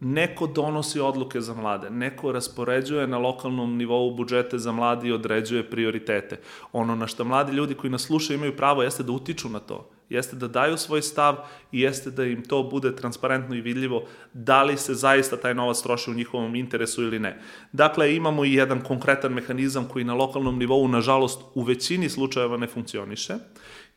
neko 0.00 0.46
donosi 0.46 1.00
odluke 1.00 1.40
za 1.40 1.54
mlade, 1.54 1.90
neko 1.90 2.32
raspoređuje 2.32 3.06
na 3.06 3.18
lokalnom 3.18 3.76
nivou 3.76 4.10
budžete 4.10 4.58
za 4.58 4.72
mladi 4.72 5.08
i 5.08 5.12
određuje 5.12 5.70
prioritete. 5.70 6.40
Ono 6.72 6.94
na 6.94 7.06
što 7.06 7.24
mladi 7.24 7.52
ljudi 7.52 7.74
koji 7.74 7.90
nas 7.90 8.02
slušaju 8.02 8.36
imaju 8.36 8.56
pravo 8.56 8.82
jeste 8.82 9.02
da 9.02 9.12
utiču 9.12 9.48
na 9.48 9.58
to, 9.58 9.90
jeste 10.08 10.36
da 10.36 10.48
daju 10.48 10.76
svoj 10.76 11.02
stav 11.02 11.36
i 11.72 11.80
jeste 11.80 12.10
da 12.10 12.24
im 12.24 12.42
to 12.42 12.62
bude 12.62 12.96
transparentno 12.96 13.54
i 13.54 13.60
vidljivo 13.60 14.02
da 14.32 14.62
li 14.62 14.76
se 14.76 14.94
zaista 14.94 15.36
taj 15.36 15.54
novac 15.54 15.82
troši 15.82 16.10
u 16.10 16.14
njihovom 16.14 16.54
interesu 16.54 17.02
ili 17.02 17.18
ne. 17.18 17.42
Dakle, 17.72 18.16
imamo 18.16 18.44
i 18.44 18.54
jedan 18.54 18.80
konkretan 18.80 19.32
mehanizam 19.32 19.88
koji 19.88 20.04
na 20.04 20.14
lokalnom 20.14 20.58
nivou, 20.58 20.88
nažalost, 20.88 21.40
u 21.54 21.62
većini 21.62 22.08
slučajeva 22.08 22.56
ne 22.56 22.66
funkcioniše 22.66 23.34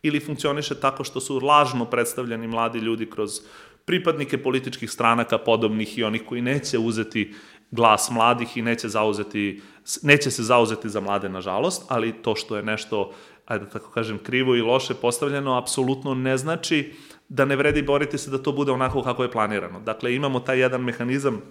ili 0.04 0.20
funkcioniše 0.20 0.80
tako 0.80 1.04
što 1.04 1.20
su 1.20 1.40
lažno 1.40 1.86
predstavljeni 1.86 2.48
mladi 2.48 2.80
ljudi 2.80 3.10
kroz 3.10 3.42
pripadnike 3.86 4.38
političkih 4.44 4.92
stranaka 4.92 5.38
podobnih 5.38 5.98
i 5.98 6.04
onih 6.04 6.22
koji 6.26 6.42
neće 6.42 6.80
uzeti 6.80 7.34
glas 7.72 8.10
mladih 8.12 8.58
i 8.58 8.62
neće, 8.62 8.90
zauzeti, 8.90 9.62
neće 10.02 10.32
se 10.32 10.44
zauzeti 10.44 10.90
za 10.90 11.00
mlade, 11.00 11.30
nažalost, 11.30 11.86
ali 11.88 12.12
to 12.12 12.36
što 12.36 12.58
je 12.58 12.64
nešto, 12.64 13.12
ajde 13.46 13.66
da 13.66 13.72
tako 13.72 13.92
kažem, 13.92 14.18
krivo 14.24 14.56
i 14.56 14.62
loše 14.62 14.94
postavljeno, 14.94 15.58
apsolutno 15.58 16.14
ne 16.14 16.38
znači 16.38 16.94
da 17.30 17.46
ne 17.46 17.56
vredi 17.56 17.82
boriti 17.82 18.18
se 18.18 18.32
da 18.32 18.38
to 18.38 18.52
bude 18.52 18.72
onako 18.72 19.04
kako 19.04 19.24
je 19.24 19.32
planirano. 19.32 19.80
Dakle, 19.80 20.16
imamo 20.16 20.40
taj 20.40 20.60
jedan 20.60 20.82
mehanizam 20.82 21.36
e, 21.36 21.42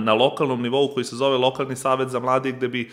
na 0.00 0.14
lokalnom 0.14 0.62
nivou 0.62 0.94
koji 0.94 1.04
se 1.04 1.16
zove 1.16 1.36
Lokalni 1.36 1.76
savet 1.76 2.08
za 2.08 2.20
mladi, 2.20 2.52
gde 2.52 2.68
bi 2.68 2.90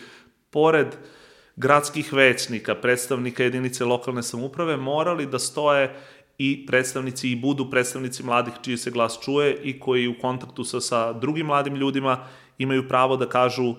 pored 0.50 0.86
uh, 0.86 1.21
gradskih 1.62 2.12
većnika, 2.12 2.74
predstavnika 2.74 3.42
jedinice 3.42 3.84
lokalne 3.84 4.22
samuprave 4.22 4.76
morali 4.76 5.26
da 5.26 5.38
stoje 5.38 5.94
i 6.38 6.66
predstavnici 6.66 7.30
i 7.30 7.36
budu 7.36 7.70
predstavnici 7.70 8.22
mladih 8.22 8.54
čiji 8.62 8.76
se 8.76 8.90
glas 8.90 9.18
čuje 9.24 9.58
i 9.62 9.80
koji 9.80 10.08
u 10.08 10.18
kontaktu 10.20 10.64
sa, 10.64 10.80
sa 10.80 11.12
drugim 11.12 11.46
mladim 11.46 11.76
ljudima 11.76 12.26
imaju 12.58 12.88
pravo 12.88 13.16
da 13.16 13.28
kažu 13.28 13.74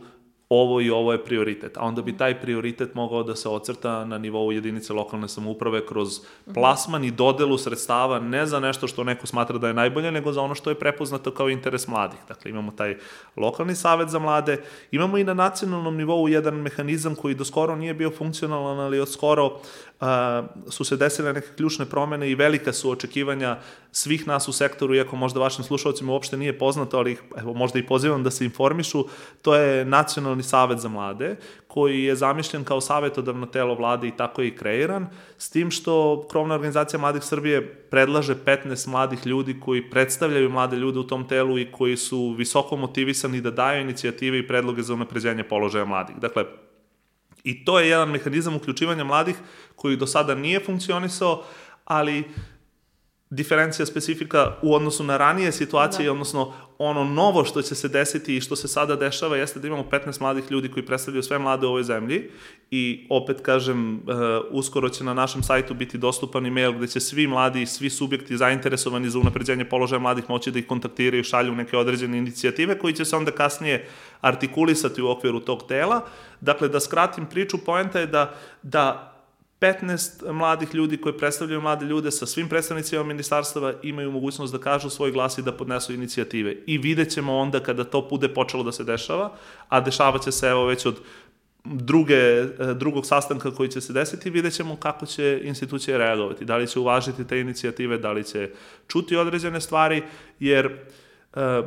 ovo 0.53 0.81
i 0.81 0.89
ovo 0.89 1.11
je 1.11 1.23
prioritet. 1.23 1.77
A 1.77 1.81
onda 1.81 2.01
bi 2.01 2.17
taj 2.17 2.41
prioritet 2.41 2.95
mogao 2.95 3.23
da 3.23 3.35
se 3.35 3.49
ocrta 3.49 4.05
na 4.05 4.17
nivou 4.17 4.51
jedinice 4.51 4.93
lokalne 4.93 5.27
samouprave 5.27 5.85
kroz 5.85 6.19
plasman 6.53 7.03
i 7.03 7.11
dodelu 7.11 7.57
sredstava 7.57 8.19
ne 8.19 8.45
za 8.45 8.59
nešto 8.59 8.87
što 8.87 9.03
neko 9.03 9.27
smatra 9.27 9.57
da 9.57 9.67
je 9.67 9.73
najbolje, 9.73 10.11
nego 10.11 10.31
za 10.31 10.41
ono 10.41 10.55
što 10.55 10.69
je 10.69 10.79
prepoznato 10.79 11.31
kao 11.31 11.49
interes 11.49 11.87
mladih. 11.87 12.19
Dakle, 12.27 12.51
imamo 12.51 12.71
taj 12.71 12.97
lokalni 13.35 13.75
savet 13.75 14.09
za 14.09 14.19
mlade, 14.19 14.61
imamo 14.91 15.17
i 15.17 15.23
na 15.23 15.33
nacionalnom 15.33 15.97
nivou 15.97 16.27
jedan 16.27 16.55
mehanizam 16.55 17.15
koji 17.15 17.35
do 17.35 17.45
skoro 17.45 17.75
nije 17.75 17.93
bio 17.93 18.11
funkcionalan, 18.11 18.79
ali 18.79 18.99
od 18.99 19.11
skoro 19.11 19.59
a, 19.99 20.43
su 20.69 20.83
se 20.83 20.97
desile 20.97 21.33
neke 21.33 21.47
ključne 21.55 21.85
promene 21.85 22.29
i 22.29 22.35
velika 22.35 22.73
su 22.73 22.91
očekivanja 22.91 23.57
svih 23.91 24.27
nas 24.27 24.47
u 24.47 24.53
sektoru, 24.53 24.95
iako 24.95 25.15
možda 25.15 25.39
vašim 25.39 25.63
slušalcima 25.63 26.11
uopšte 26.11 26.37
nije 26.37 26.59
poznato, 26.59 26.97
ali 26.97 27.11
ih, 27.11 27.23
evo, 27.37 27.53
možda 27.53 27.79
i 27.79 27.85
pozivam 27.85 28.23
da 28.23 28.31
se 28.31 28.45
informišu, 28.45 29.05
to 29.41 29.55
je 29.55 29.85
Nacionalni 29.85 30.42
savet 30.43 30.79
za 30.79 30.89
mlade, 30.89 31.35
koji 31.67 32.03
je 32.03 32.15
zamišljen 32.15 32.63
kao 32.63 32.81
savetodavno 32.81 33.45
telo 33.45 33.75
vlade 33.75 34.07
i 34.07 34.17
tako 34.17 34.41
je 34.41 34.47
i 34.47 34.55
kreiran, 34.55 35.07
s 35.37 35.49
tim 35.49 35.71
što 35.71 36.25
Krovna 36.31 36.55
organizacija 36.55 36.99
Mladih 36.99 37.23
Srbije 37.23 37.75
predlaže 37.89 38.35
15 38.35 38.87
mladih 38.87 39.25
ljudi 39.25 39.59
koji 39.59 39.89
predstavljaju 39.89 40.49
mlade 40.49 40.77
ljude 40.77 40.99
u 40.99 41.07
tom 41.07 41.27
telu 41.27 41.59
i 41.59 41.71
koji 41.71 41.97
su 41.97 42.35
visoko 42.37 42.75
motivisani 42.75 43.41
da 43.41 43.51
daju 43.51 43.81
inicijative 43.81 44.39
i 44.39 44.47
predloge 44.47 44.81
za 44.81 44.93
unapređenje 44.93 45.43
položaja 45.43 45.85
mladih. 45.85 46.15
Dakle, 46.15 46.45
I 47.43 47.65
to 47.65 47.79
je 47.79 47.89
jedan 47.89 48.09
mehanizam 48.09 48.55
uključivanja 48.55 49.03
mladih 49.03 49.35
koji 49.75 49.97
do 49.97 50.07
sada 50.07 50.35
nije 50.35 50.59
funkcionisao, 50.59 51.43
ali 51.85 52.23
diferencija 53.35 53.85
specifika 53.85 54.55
u 54.61 54.75
odnosu 54.75 55.03
na 55.03 55.17
ranije 55.17 55.51
situacije, 55.51 56.05
da. 56.05 56.11
odnosno 56.11 56.53
ono 56.77 57.03
novo 57.03 57.45
što 57.45 57.61
će 57.61 57.75
se 57.75 57.87
desiti 57.87 58.37
i 58.37 58.41
što 58.41 58.55
se 58.55 58.67
sada 58.67 58.95
dešava 58.95 59.37
jeste 59.37 59.59
da 59.59 59.67
imamo 59.67 59.83
15 59.91 60.21
mladih 60.21 60.51
ljudi 60.51 60.71
koji 60.71 60.85
predstavljaju 60.85 61.23
sve 61.23 61.39
mlade 61.39 61.65
u 61.65 61.69
ovoj 61.69 61.83
zemlji 61.83 62.29
i 62.71 63.07
opet 63.09 63.41
kažem, 63.41 63.95
uh, 63.95 64.01
uskoro 64.51 64.89
će 64.89 65.03
na 65.03 65.13
našem 65.13 65.43
sajtu 65.43 65.73
biti 65.73 65.97
dostupan 65.97 66.45
e-mail 66.45 66.73
gde 66.73 66.87
će 66.87 66.99
svi 66.99 67.27
mladi 67.27 67.61
i 67.61 67.65
svi 67.65 67.89
subjekti 67.89 68.37
zainteresovani 68.37 69.09
za 69.09 69.19
unapređenje 69.19 69.65
položaja 69.65 69.99
mladih 69.99 70.29
moći 70.29 70.51
da 70.51 70.59
ih 70.59 70.67
kontaktiraju, 70.67 71.23
šalju 71.23 71.55
neke 71.55 71.77
određene 71.77 72.17
inicijative 72.17 72.79
koji 72.79 72.93
će 72.93 73.05
se 73.05 73.15
onda 73.15 73.31
kasnije 73.31 73.87
artikulisati 74.21 75.01
u 75.01 75.09
okviru 75.09 75.39
tog 75.39 75.67
tela. 75.67 76.05
Dakle, 76.41 76.69
da 76.69 76.79
skratim 76.79 77.25
priču, 77.25 77.57
poenta 77.57 77.99
je 77.99 78.07
da, 78.07 78.35
da 78.63 79.12
15 79.63 80.31
mladih 80.33 80.75
ljudi 80.75 80.97
koji 80.97 81.17
predstavljaju 81.17 81.61
mlade 81.61 81.85
ljude 81.85 82.11
sa 82.11 82.25
svim 82.25 82.49
predstavnicima 82.49 83.03
ministarstava 83.03 83.73
imaju 83.83 84.11
mogućnost 84.11 84.53
da 84.53 84.59
kažu 84.59 84.89
svoj 84.89 85.11
glas 85.11 85.37
i 85.37 85.41
da 85.41 85.51
podnesu 85.51 85.93
inicijative. 85.93 86.55
I 86.65 86.77
vidjet 86.77 87.13
ćemo 87.13 87.37
onda 87.37 87.59
kada 87.59 87.83
to 87.83 88.07
bude 88.09 88.33
počelo 88.33 88.63
da 88.63 88.71
se 88.71 88.83
dešava, 88.83 89.31
a 89.69 89.79
dešavaće 89.79 90.31
se 90.31 90.47
evo 90.47 90.65
već 90.65 90.85
od 90.85 90.99
druge, 91.63 92.43
drugog 92.75 93.05
sastanka 93.05 93.51
koji 93.51 93.69
će 93.69 93.81
se 93.81 93.93
desiti, 93.93 94.29
vidjet 94.29 94.53
ćemo 94.53 94.75
kako 94.75 95.05
će 95.05 95.41
institucije 95.43 95.97
reagovati. 95.97 96.45
Da 96.45 96.57
li 96.57 96.67
će 96.67 96.79
uvažiti 96.79 97.27
te 97.27 97.39
inicijative, 97.39 97.97
da 97.97 98.11
li 98.11 98.23
će 98.23 98.49
čuti 98.87 99.15
određene 99.15 99.61
stvari, 99.61 100.03
jer 100.39 100.65
e, 100.65 101.61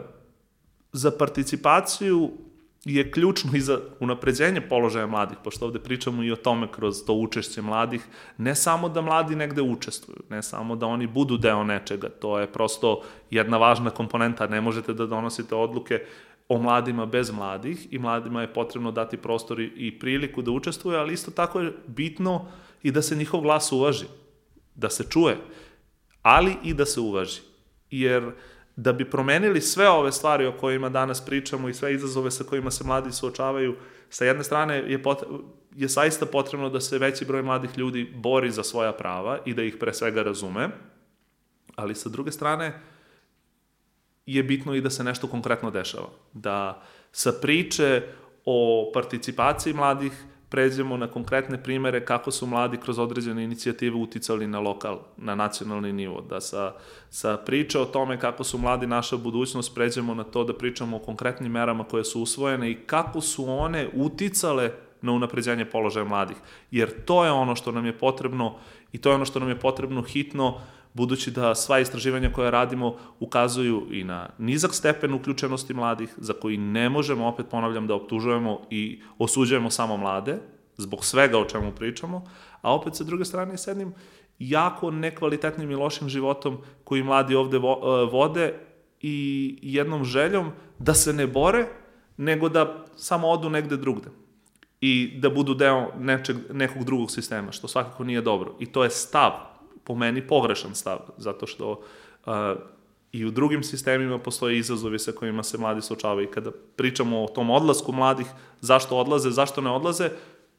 za 0.93 1.11
participaciju 1.11 2.31
je 2.87 3.11
ključno 3.11 3.51
i 3.55 3.61
za 3.61 3.81
unapređenje 4.01 4.61
položaja 4.61 5.07
mladih, 5.07 5.39
pošto 5.45 5.65
ovde 5.65 5.79
pričamo 5.79 6.23
i 6.23 6.33
o 6.33 6.37
tome 6.37 6.69
kroz 6.73 7.05
to 7.07 7.15
učešće 7.15 7.63
mladih, 7.63 8.07
ne 8.39 8.55
samo 8.55 8.89
da 8.89 9.01
mladi 9.01 9.37
negde 9.37 9.63
učestvuju, 9.63 10.23
ne 10.31 10.43
samo 10.43 10.77
da 10.77 10.87
oni 10.87 11.07
budu 11.07 11.37
deo 11.37 11.65
nečega, 11.65 12.09
to 12.09 12.39
je 12.39 12.47
prosto 12.47 13.03
jedna 13.31 13.57
važna 13.57 13.91
komponenta, 13.91 14.47
ne 14.47 14.61
možete 14.61 14.95
da 14.95 15.07
donosite 15.07 15.55
odluke 15.55 16.01
o 16.49 16.59
mladima 16.59 17.07
bez 17.07 17.31
mladih 17.31 17.89
i 17.91 17.99
mladima 17.99 18.41
je 18.41 18.53
potrebno 18.55 18.93
dati 18.93 19.17
prostor 19.17 19.61
i 19.61 19.99
priliku 19.99 20.43
da 20.43 20.51
učestvuju, 20.51 20.99
ali 20.99 21.15
isto 21.15 21.31
tako 21.31 21.61
je 21.61 21.73
bitno 21.87 22.47
i 22.83 22.91
da 22.91 23.03
se 23.03 23.17
njihov 23.17 23.41
glas 23.41 23.73
uvaži, 23.73 24.07
da 24.75 24.91
se 24.91 25.05
čuje, 25.11 25.37
ali 26.23 26.57
i 26.65 26.75
da 26.75 26.87
se 26.87 27.01
uvaži. 27.01 27.41
Jer 27.91 28.33
da 28.77 28.93
bi 28.93 29.11
promenili 29.11 29.61
sve 29.61 29.89
ove 29.89 30.13
stvari 30.13 30.47
o 30.47 30.53
kojima 30.53 30.89
danas 30.89 31.25
pričamo 31.25 31.69
i 31.69 31.75
sve 31.75 31.95
izazove 31.95 32.31
sa 32.31 32.45
kojima 32.45 32.71
se 32.71 32.85
mladi 32.85 33.13
suočavaju, 33.13 33.77
sa 34.11 34.25
jedne 34.25 34.45
strane 34.45 34.77
je, 34.77 35.03
pot, 35.03 35.23
je 35.77 35.89
saista 35.89 36.27
potrebno 36.27 36.69
da 36.71 36.81
se 36.81 36.99
veći 36.99 37.25
broj 37.25 37.43
mladih 37.43 37.71
ljudi 37.79 38.13
bori 38.15 38.51
za 38.51 38.63
svoja 38.63 38.93
prava 38.93 39.39
i 39.45 39.55
da 39.55 39.63
ih 39.63 39.77
pre 39.81 39.95
svega 39.95 40.23
razume, 40.23 40.69
ali 41.75 41.95
sa 41.95 42.09
druge 42.09 42.33
strane 42.33 42.81
je 44.27 44.43
bitno 44.43 44.75
i 44.75 44.81
da 44.81 44.91
se 44.91 45.05
nešto 45.05 45.27
konkretno 45.27 45.71
dešava. 45.71 46.09
Da 46.33 46.83
sa 47.13 47.33
priče 47.33 48.03
o 48.45 48.91
participaciji 48.95 49.75
mladih 49.75 50.13
pređemo 50.49 50.97
na 50.97 51.07
konkretne 51.07 51.63
primere 51.63 52.05
kako 52.05 52.31
su 52.31 52.47
mladi 52.47 52.77
kroz 52.77 52.99
određene 52.99 53.45
inicijative 53.45 53.97
uticali 53.97 54.47
na 54.47 54.61
lokal, 54.61 54.99
na 55.17 55.35
nacionalni 55.35 55.93
nivo, 55.93 56.21
da 56.21 56.41
sa, 56.41 56.73
sa 57.11 57.37
priče 57.37 57.79
o 57.79 57.85
tome 57.85 58.21
kako 58.21 58.45
su 58.45 58.59
mladi 58.59 58.87
naša 58.87 59.17
budućnost 59.17 59.75
pređemo 59.75 60.15
na 60.15 60.25
to 60.25 60.45
da 60.45 60.55
pričamo 60.55 60.97
o 60.97 61.01
konkretnim 61.01 61.53
merama 61.53 61.85
koje 61.85 62.05
su 62.05 62.23
usvojene 62.23 62.71
i 62.71 62.75
kako 62.75 63.21
su 63.21 63.49
one 63.49 63.89
uticale 63.95 64.71
na 65.03 65.13
unapređenje 65.13 65.65
položaja 65.65 66.05
mladih. 66.05 66.37
Jer 66.71 67.05
to 67.05 67.25
je 67.25 67.31
ono 67.31 67.57
što 67.57 67.73
nam 67.73 67.87
je 67.87 67.99
potrebno 67.99 68.55
i 68.93 68.99
to 68.99 69.09
je 69.09 69.15
ono 69.15 69.25
što 69.25 69.41
nam 69.41 69.49
je 69.49 69.61
potrebno 69.61 70.03
hitno 70.03 70.49
uh, 70.49 70.61
budući 70.97 71.31
da 71.31 71.55
sva 71.55 71.79
istraživanja 71.79 72.33
koja 72.33 72.51
radimo 72.51 72.97
ukazuju 73.21 73.87
i 73.91 74.05
na 74.05 74.29
nizak 74.39 74.75
stepen 74.75 75.15
uključenosti 75.15 75.75
mladih, 75.75 76.15
za 76.17 76.33
koji 76.33 76.57
ne 76.57 76.89
možemo, 76.89 77.27
opet 77.29 77.47
ponavljam, 77.51 77.87
da 77.87 77.95
optužujemo 77.95 78.61
i 78.71 79.03
osuđujemo 79.19 79.71
samo 79.71 79.97
mlade, 79.97 80.39
zbog 80.77 81.05
svega 81.05 81.39
o 81.39 81.45
čemu 81.45 81.73
pričamo, 81.73 82.25
a 82.63 82.75
opet 82.75 82.97
sa 82.97 83.05
druge 83.05 83.25
strane 83.25 83.59
s 83.59 83.67
jednim 83.67 83.95
jako 84.39 84.91
nekvalitetnim 84.91 85.71
i 85.71 85.75
lošim 85.75 86.09
životom 86.09 86.59
koji 86.85 87.03
mladi 87.03 87.35
ovde 87.35 87.59
vo, 87.59 87.81
e, 87.83 88.11
vode 88.13 88.55
i 89.01 89.59
jednom 89.63 90.05
željom 90.05 90.51
da 90.79 90.95
se 90.95 91.13
ne 91.13 91.27
bore, 91.27 91.67
nego 92.17 92.49
da 92.49 92.85
samo 92.97 93.29
odu 93.29 93.51
negde 93.51 93.77
drugde 93.77 94.09
i 94.81 95.19
da 95.21 95.31
budu 95.31 95.55
deo 95.55 95.93
nečeg, 95.99 96.37
nekog 96.53 96.85
drugog 96.85 97.11
sistema, 97.11 97.53
što 97.53 97.69
svakako 97.69 98.05
nije 98.05 98.21
dobro. 98.21 98.57
I 98.61 98.67
to 98.67 98.85
je 98.85 98.91
stav 98.91 99.56
po 99.87 99.95
meni 99.95 100.27
pogrešan 100.27 100.75
stav, 100.75 100.99
zato 101.17 101.47
što 101.47 101.71
uh, 101.71 102.33
i 103.13 103.25
u 103.25 103.31
drugim 103.31 103.63
sistemima 103.63 104.19
postoje 104.19 104.59
izazovi 104.59 104.99
sa 104.99 105.13
kojima 105.13 105.43
se 105.43 105.59
mladi 105.59 105.83
suočavaju. 105.83 106.31
Kada 106.35 106.51
pričamo 106.77 107.25
o 107.25 107.29
tom 107.29 107.51
odlasku 107.51 107.93
mladih, 107.93 108.27
zašto 108.61 108.97
odlaze, 108.97 109.31
zašto 109.31 109.61
ne 109.61 109.71
odlaze, 109.71 110.11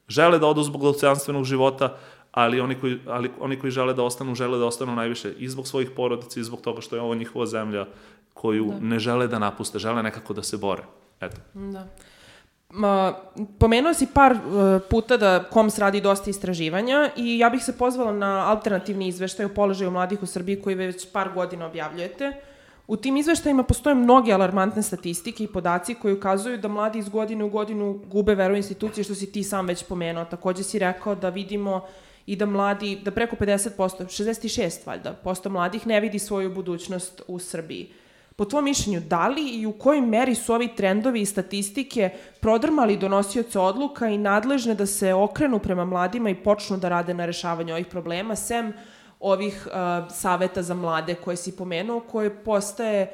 žele 0.07 0.39
da 0.39 0.47
odu 0.47 0.63
zbog 0.63 0.81
dostojanstvenog 0.81 1.43
života, 1.43 1.97
ali 2.31 2.61
oni 2.61 2.75
koji, 2.75 2.99
ali 3.07 3.31
oni 3.39 3.59
koji 3.59 3.71
žele 3.71 3.93
da 3.93 4.03
ostanu, 4.03 4.35
žele 4.35 4.57
da 4.57 4.65
ostanu 4.65 4.95
najviše 4.95 5.33
i 5.37 5.49
zbog 5.49 5.67
svojih 5.67 5.91
porodica 5.95 6.39
i 6.39 6.43
zbog 6.43 6.61
toga 6.61 6.81
što 6.81 6.95
je 6.95 7.01
ovo 7.01 7.15
njihova 7.15 7.45
zemlja 7.45 7.85
koju 8.33 8.65
da. 8.65 8.79
ne 8.79 8.99
žele 8.99 9.27
da 9.27 9.39
napuste, 9.39 9.79
žele 9.79 10.03
nekako 10.03 10.33
da 10.33 10.43
se 10.43 10.57
bore. 10.57 10.83
Eto. 11.21 11.37
Da. 11.53 11.87
Ma, 12.69 13.13
pomenuo 13.59 13.93
si 13.93 14.07
par 14.13 14.33
uh, 14.33 14.81
puta 14.89 15.17
da 15.17 15.43
KOMS 15.49 15.77
radi 15.79 16.01
dosta 16.01 16.29
istraživanja 16.29 17.09
i 17.15 17.37
ja 17.39 17.49
bih 17.49 17.63
se 17.63 17.77
pozvala 17.77 18.11
na 18.11 18.49
alternativni 18.51 19.07
izveštaj 19.07 19.45
o 19.45 19.53
položaju 19.53 19.91
mladih 19.91 20.23
u 20.23 20.25
Srbiji 20.25 20.61
koji 20.61 20.75
već 20.75 21.11
par 21.11 21.29
godina 21.33 21.65
objavljujete. 21.65 22.33
U 22.87 22.97
tim 22.97 23.17
izveštajima 23.17 23.63
postoje 23.63 23.95
mnoge 23.95 24.33
alarmantne 24.33 24.83
statistike 24.83 25.43
i 25.43 25.47
podaci 25.47 25.95
koji 25.95 26.13
ukazuju 26.13 26.57
da 26.57 26.67
mladi 26.67 26.99
iz 26.99 27.09
godine 27.09 27.43
u 27.43 27.49
godinu 27.49 27.99
gube 28.07 28.35
veru 28.35 28.53
u 28.53 28.57
institucije, 28.57 29.03
što 29.03 29.15
si 29.15 29.31
ti 29.31 29.43
sam 29.43 29.67
već 29.67 29.83
pomenuo. 29.83 30.25
Takođe 30.25 30.63
si 30.63 30.79
rekao 30.79 31.15
da 31.15 31.29
vidimo 31.29 31.81
i 32.25 32.35
da 32.35 32.45
mladi, 32.45 32.99
da 33.03 33.11
preko 33.11 33.35
50%, 33.35 33.77
66 33.77 34.87
valjda, 34.87 35.13
posto 35.13 35.49
mladih 35.49 35.87
ne 35.87 35.99
vidi 35.99 36.19
svoju 36.19 36.53
budućnost 36.53 37.21
u 37.27 37.39
Srbiji. 37.39 37.91
Po 38.37 38.45
tvojom 38.45 38.65
mišljenju, 38.65 38.99
da 38.99 39.27
li 39.27 39.49
i 39.49 39.65
u 39.65 39.71
kojoj 39.71 40.01
meri 40.01 40.35
su 40.35 40.53
ovi 40.53 40.67
trendovi 40.75 41.21
i 41.21 41.25
statistike 41.25 42.09
prodrmali 42.41 42.97
donosioce 42.97 43.59
odluka 43.59 44.07
i 44.07 44.17
nadležne 44.17 44.75
da 44.75 44.85
se 44.85 45.13
okrenu 45.13 45.59
prema 45.59 45.85
mladima 45.85 46.29
i 46.29 46.35
počnu 46.35 46.77
da 46.77 46.89
rade 46.89 47.13
na 47.13 47.25
rešavanju 47.25 47.73
ovih 47.73 47.87
problema, 47.87 48.35
sem 48.35 48.73
ovih 49.19 49.67
uh, 49.67 50.11
saveta 50.13 50.63
za 50.63 50.73
mlade 50.73 51.15
koje 51.15 51.37
si 51.37 51.55
pomenuo, 51.57 51.99
koje 51.99 52.43
postaje 52.43 53.11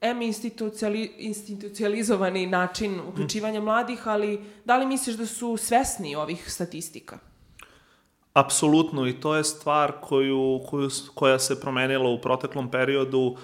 em 0.00 0.22
institucijali, 0.22 1.12
institucijalizovani 1.18 2.46
način 2.46 3.00
uključivanja 3.08 3.60
mladih, 3.60 4.08
ali 4.08 4.40
da 4.64 4.76
li 4.76 4.86
misliš 4.86 5.16
da 5.16 5.26
su 5.26 5.56
svesni 5.56 6.16
ovih 6.16 6.52
statistika? 6.52 7.18
Apsolutno 8.32 9.06
i 9.06 9.20
to 9.20 9.34
je 9.34 9.44
stvar 9.44 9.92
koju, 10.00 10.60
koju, 10.70 10.90
koja 11.14 11.38
se 11.38 11.60
promenila 11.60 12.10
u 12.10 12.20
proteklom 12.20 12.70
periodu 12.70 13.18
uh, 13.18 13.38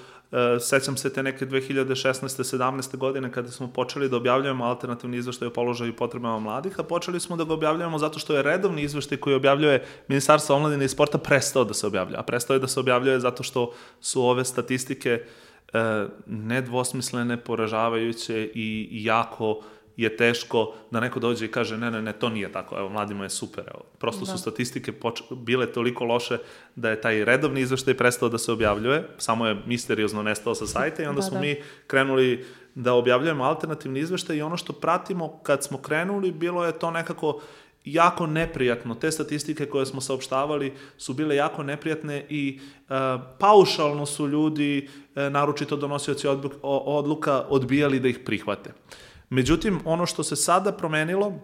sećam 0.60 0.96
se 0.96 1.12
te 1.12 1.22
neke 1.22 1.46
2016. 1.46 2.58
17. 2.58 2.96
godine 2.96 3.32
kada 3.32 3.50
smo 3.50 3.72
počeli 3.72 4.08
da 4.08 4.16
objavljujemo 4.16 4.64
alternativni 4.64 5.16
izveštaj 5.16 5.48
o 5.48 5.52
položaju 5.52 5.90
i 5.90 5.96
potrebama 5.96 6.38
mladih, 6.38 6.80
a 6.80 6.82
počeli 6.82 7.20
smo 7.20 7.36
da 7.36 7.44
ga 7.44 7.54
objavljujemo 7.54 7.98
zato 7.98 8.18
što 8.18 8.36
je 8.36 8.42
redovni 8.42 8.82
izveštaj 8.82 9.18
koji 9.18 9.36
objavljuje 9.36 9.84
Ministarstvo 10.08 10.56
omladine 10.56 10.84
i 10.84 10.88
sporta 10.88 11.18
prestao 11.18 11.64
da 11.64 11.74
se 11.74 11.86
objavlja. 11.86 12.18
A 12.18 12.22
prestao 12.22 12.54
je 12.54 12.60
da 12.60 12.68
se 12.68 12.80
objavljuje 12.80 13.20
zato 13.20 13.42
što 13.42 13.72
su 14.00 14.22
ove 14.22 14.44
statistike 14.44 15.22
e, 15.72 16.06
nedvosmislene, 16.26 17.36
poražavajuće 17.36 18.50
i 18.54 18.88
jako 18.90 19.60
je 19.96 20.16
teško 20.16 20.74
da 20.90 21.00
neko 21.00 21.20
dođe 21.20 21.44
i 21.44 21.50
kaže 21.50 21.76
ne, 21.78 21.90
ne, 21.90 22.02
ne, 22.02 22.12
to 22.12 22.28
nije 22.28 22.52
tako, 22.52 22.78
evo, 22.78 22.88
mladima 22.88 23.24
je 23.24 23.30
super, 23.30 23.64
evo. 23.74 23.84
Prosto 23.98 24.24
da. 24.24 24.32
su 24.32 24.38
statistike 24.38 24.92
bile 25.30 25.72
toliko 25.72 26.04
loše 26.04 26.38
da 26.76 26.90
je 26.90 27.00
taj 27.00 27.24
redovni 27.24 27.60
izveštaj 27.60 27.94
prestao 27.96 28.28
da 28.28 28.38
se 28.38 28.52
objavljuje, 28.52 29.08
samo 29.18 29.46
je 29.46 29.56
misteriozno 29.66 30.22
nestao 30.22 30.54
sa 30.54 30.66
sajta 30.66 31.02
i 31.02 31.06
onda 31.06 31.20
da, 31.20 31.26
smo 31.26 31.34
da. 31.34 31.40
mi 31.40 31.56
krenuli 31.86 32.44
da 32.74 32.94
objavljujemo 32.94 33.44
alternativni 33.44 34.00
izveštaj 34.00 34.36
i 34.36 34.42
ono 34.42 34.56
što 34.56 34.72
pratimo 34.72 35.38
kad 35.42 35.64
smo 35.64 35.78
krenuli 35.78 36.32
bilo 36.32 36.64
je 36.64 36.78
to 36.78 36.90
nekako 36.90 37.40
jako 37.84 38.26
neprijatno. 38.26 38.94
Te 38.94 39.10
statistike 39.12 39.66
koje 39.66 39.86
smo 39.86 40.00
saopštavali 40.00 40.72
su 40.96 41.14
bile 41.14 41.36
jako 41.36 41.62
neprijatne 41.62 42.26
i 42.28 42.60
uh, 42.60 42.96
paušalno 43.38 44.06
su 44.06 44.28
ljudi, 44.28 44.88
uh, 44.88 45.22
naročito 45.22 45.76
donosioci 45.76 46.28
odluka, 46.62 47.44
odbijali 47.48 48.00
da 48.00 48.08
ih 48.08 48.18
prihvate. 48.18 48.72
Međutim, 49.30 49.80
ono 49.84 50.06
što 50.06 50.22
se 50.22 50.36
sada 50.36 50.72
promenilo 50.72 51.40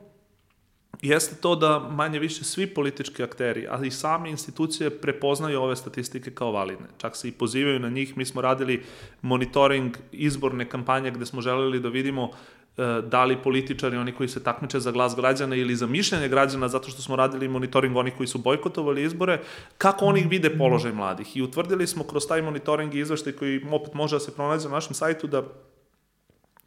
jeste 1.03 1.37
to 1.41 1.57
da 1.57 1.79
manje 1.79 2.19
više 2.19 2.45
svi 2.45 2.67
politički 2.67 3.23
akteri, 3.23 3.67
ali 3.71 3.87
i 3.87 3.91
same 3.91 4.31
institucije 4.31 4.91
prepoznaju 4.91 5.63
ove 5.63 5.77
statistike 5.77 6.31
kao 6.31 6.53
validne. 6.53 6.87
Čak 6.99 7.17
se 7.17 7.29
i 7.29 7.33
pozivaju 7.33 7.79
na 7.79 7.89
njih. 7.89 8.17
Mi 8.17 8.25
smo 8.25 8.41
radili 8.41 8.83
monitoring 9.23 9.97
izborne 10.13 10.69
kampanje 10.69 11.11
gde 11.11 11.27
smo 11.27 11.41
želeli 11.41 11.81
da 11.81 11.89
vidimo 11.89 12.31
e, 12.77 12.83
da 13.03 13.25
li 13.25 13.43
političari, 13.43 13.97
oni 13.97 14.13
koji 14.13 14.29
se 14.29 14.43
takmiče 14.43 14.81
za 14.81 14.91
glas 14.91 15.17
građana 15.17 15.57
ili 15.57 15.77
za 15.77 15.87
mišljenje 15.87 16.29
građana, 16.29 16.69
zato 16.69 16.91
što 16.91 17.03
smo 17.03 17.17
radili 17.17 17.49
monitoring 17.49 17.97
onih 17.97 18.15
koji 18.17 18.27
su 18.27 18.39
bojkotovali 18.39 19.03
izbore, 19.03 19.41
kako 19.79 20.05
oni 20.05 20.27
vide 20.29 20.59
položaj 20.59 20.93
mladih. 20.93 21.37
I 21.37 21.43
utvrdili 21.43 21.87
smo 21.87 22.05
kroz 22.05 22.27
taj 22.29 22.43
monitoring 22.43 22.95
i 22.95 23.01
izveštaj 23.01 23.33
koji 23.33 23.67
opet 23.71 23.95
može 23.95 24.17
da 24.17 24.21
se 24.21 24.35
pronađe 24.35 24.69
na 24.69 24.75
našem 24.75 24.95
sajtu 24.95 25.27
da 25.27 25.43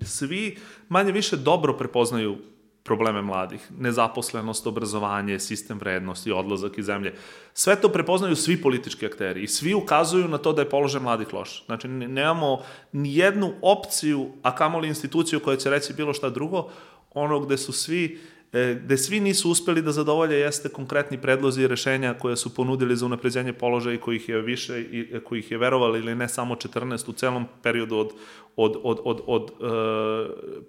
svi 0.01 0.57
manje 0.89 1.11
više 1.11 1.37
dobro 1.37 1.77
prepoznaju 1.77 2.37
probleme 2.83 3.21
mladih, 3.21 3.71
nezaposlenost, 3.79 4.67
obrazovanje, 4.67 5.39
sistem 5.39 5.79
vrednosti, 5.79 6.31
odlazak 6.31 6.77
iz 6.77 6.85
zemlje. 6.85 7.13
Sve 7.53 7.75
to 7.81 7.89
prepoznaju 7.89 8.35
svi 8.35 8.61
politički 8.61 9.05
akteri 9.05 9.43
i 9.43 9.47
svi 9.47 9.73
ukazuju 9.73 10.27
na 10.27 10.37
to 10.37 10.53
da 10.53 10.61
je 10.61 10.69
položaj 10.69 11.01
mladih 11.01 11.33
loš. 11.33 11.65
Znači, 11.65 11.87
nemamo 11.87 12.59
ni 12.91 13.15
jednu 13.15 13.53
opciju, 13.61 14.29
a 14.41 14.55
kamoli 14.55 14.87
instituciju 14.87 15.39
koja 15.39 15.57
će 15.57 15.69
reći 15.69 15.93
bilo 15.93 16.13
šta 16.13 16.29
drugo, 16.29 16.69
ono 17.13 17.39
gde 17.39 17.57
su 17.57 17.71
svi 17.71 18.19
E, 18.27 18.32
gde 18.53 18.97
svi 18.97 19.19
nisu 19.19 19.49
uspeli 19.49 19.81
da 19.81 19.91
zadovolje 19.91 20.39
jeste 20.39 20.69
konkretni 20.69 21.21
predlozi 21.21 21.61
i 21.61 21.67
rešenja 21.67 22.13
koje 22.13 22.37
su 22.37 22.53
ponudili 22.55 22.95
za 22.95 23.05
unapređenje 23.05 23.53
položaja 23.53 23.95
i 23.95 23.99
kojih 23.99 24.29
je 24.29 24.41
više 24.41 24.81
i 24.81 25.09
e, 25.13 25.19
kojih 25.19 25.51
je 25.51 25.57
verovali 25.57 25.99
ili 25.99 26.15
ne 26.15 26.29
samo 26.29 26.55
14 26.55 27.09
u 27.09 27.13
celom 27.13 27.45
periodu 27.63 27.97
od 27.97 28.11
od 28.55 28.77
od 28.83 28.99
od 29.03 29.21
od 29.27 29.51
uh, 29.51 29.69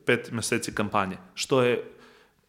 pet 0.04 0.32
meseci 0.32 0.74
kampanje 0.74 1.16
što 1.34 1.62
je 1.62 1.93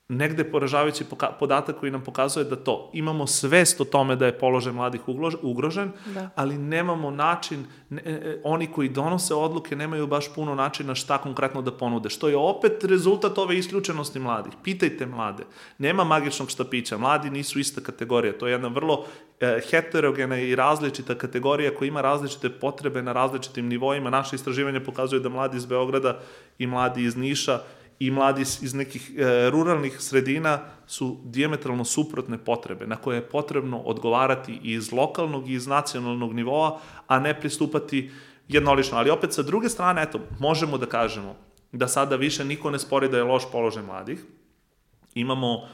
negde 0.10 0.44
poražavajući 0.44 1.06
podatak 1.40 1.80
koji 1.80 1.92
nam 1.92 2.04
pokazuje 2.04 2.46
da 2.46 2.56
to 2.56 2.90
imamo 2.94 3.28
svest 3.28 3.82
o 3.82 3.86
tome 3.86 4.16
da 4.16 4.26
je 4.26 4.40
položaj 4.40 4.74
mladih 4.74 5.02
ugrožen, 5.42 5.92
da. 6.06 6.30
ali 6.36 6.58
nemamo 6.58 7.12
način, 7.12 7.66
ne, 7.90 8.02
e, 8.06 8.12
e, 8.12 8.42
oni 8.44 8.68
koji 8.68 8.90
donose 8.90 9.34
odluke 9.34 9.76
nemaju 9.76 10.08
baš 10.08 10.34
puno 10.36 10.56
načina 10.56 10.96
šta 10.96 11.18
konkretno 11.18 11.62
da 11.62 11.72
ponude, 11.72 12.10
što 12.10 12.30
je 12.30 12.38
opet 12.38 12.84
rezultat 12.84 13.38
ove 13.38 13.58
isključenosti 13.58 14.20
mladih. 14.20 14.54
Pitajte 14.64 15.06
mlade, 15.06 15.44
nema 15.78 16.04
magičnog 16.04 16.50
štapića, 16.50 16.98
mladi 16.98 17.30
nisu 17.30 17.60
ista 17.60 17.82
kategorija, 17.82 18.38
to 18.38 18.48
je 18.48 18.52
jedna 18.52 18.68
vrlo 18.68 19.06
e, 19.40 19.60
heterogena 19.70 20.38
i 20.40 20.56
različita 20.56 21.16
kategorija 21.16 21.76
koja 21.76 21.88
ima 21.88 22.02
različite 22.02 22.50
potrebe 22.50 23.02
na 23.02 23.14
različitim 23.14 23.68
nivoima. 23.68 24.10
Naše 24.10 24.36
istraživanje 24.36 24.80
pokazuje 24.80 25.20
da 25.20 25.30
mladi 25.30 25.58
iz 25.58 25.66
Beograda 25.66 26.20
i 26.58 26.68
mladi 26.68 27.04
iz 27.04 27.16
Niša 27.16 27.60
i 28.00 28.12
mladi 28.12 28.42
iz 28.42 28.74
nekih 28.74 29.12
e, 29.18 29.50
ruralnih 29.50 30.02
sredina 30.02 30.60
su 30.88 31.18
diametralno 31.24 31.86
suprotne 31.86 32.38
potrebe 32.38 32.88
na 32.88 32.96
koje 32.96 33.18
je 33.18 33.30
potrebno 33.30 33.78
odgovarati 33.78 34.60
i 34.64 34.74
iz 34.74 34.92
lokalnog 34.92 35.50
i 35.50 35.54
iz 35.54 35.68
nacionalnog 35.68 36.34
nivoa, 36.34 36.80
a 37.08 37.20
ne 37.20 37.40
pristupati 37.40 38.12
jednolično. 38.48 38.98
Ali 38.98 39.10
opet 39.10 39.34
sa 39.34 39.42
druge 39.42 39.70
strane, 39.70 40.04
eto, 40.04 40.20
možemo 40.40 40.78
da 40.78 40.86
kažemo 40.86 41.36
da 41.72 41.88
sada 41.88 42.16
više 42.16 42.46
niko 42.46 42.72
ne 42.72 42.80
spori 42.80 43.10
da 43.10 43.18
je 43.18 43.24
loš 43.24 43.44
položaj 43.52 43.84
mladih. 43.84 44.26
Imamo 45.14 45.68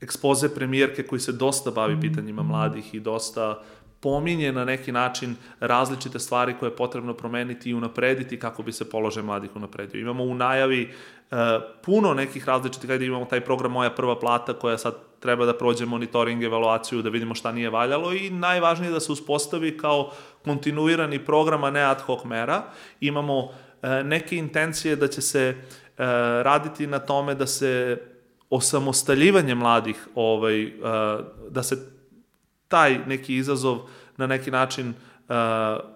ekspoze 0.00 0.54
premijerke 0.54 1.02
koji 1.02 1.20
se 1.20 1.32
dosta 1.32 1.70
bavi 1.70 2.00
pitanjima 2.00 2.42
mladih 2.42 2.94
i 2.94 3.00
dosta 3.00 3.62
pominje 4.00 4.52
na 4.52 4.64
neki 4.64 4.92
način 4.92 5.36
različite 5.60 6.18
stvari 6.18 6.54
koje 6.60 6.68
je 6.68 6.76
potrebno 6.76 7.14
promeniti 7.14 7.70
i 7.70 7.74
unaprediti 7.74 8.38
kako 8.38 8.62
bi 8.62 8.72
se 8.72 8.90
položaj 8.90 9.22
mladih 9.22 9.56
unapredio. 9.56 10.00
Imamo 10.00 10.24
u 10.24 10.34
najavi 10.34 10.82
e, 10.82 11.36
puno 11.82 12.14
nekih 12.14 12.48
različitih, 12.48 12.90
kada 12.90 13.04
imamo 13.04 13.24
taj 13.24 13.40
program 13.40 13.72
Moja 13.72 13.90
prva 13.90 14.18
plata 14.18 14.52
koja 14.52 14.78
sad 14.78 14.94
treba 15.20 15.46
da 15.46 15.58
prođe 15.58 15.86
monitoring, 15.86 16.42
evaluaciju, 16.42 17.02
da 17.02 17.10
vidimo 17.10 17.34
šta 17.34 17.52
nije 17.52 17.70
valjalo 17.70 18.12
i 18.12 18.30
najvažnije 18.30 18.92
da 18.92 19.00
se 19.00 19.12
uspostavi 19.12 19.78
kao 19.78 20.10
kontinuirani 20.44 21.24
program, 21.24 21.64
a 21.64 21.70
ne 21.70 21.82
ad 21.82 22.00
hoc 22.00 22.24
mera. 22.24 22.62
Imamo 23.00 23.50
e, 23.82 24.04
neke 24.04 24.36
intencije 24.36 24.96
da 24.96 25.08
će 25.08 25.20
se 25.20 25.42
e, 25.48 25.54
raditi 26.42 26.86
na 26.86 26.98
tome 26.98 27.34
da 27.34 27.46
se 27.46 28.02
osamostaljivanje 28.50 29.54
mladih, 29.54 30.08
ovaj, 30.14 30.62
e, 30.62 30.70
da 31.50 31.62
se 31.62 31.97
taj 32.68 32.98
neki 33.06 33.36
izazov 33.36 33.78
na 34.16 34.26
neki 34.26 34.50
način 34.50 34.88
uh, 34.88 35.34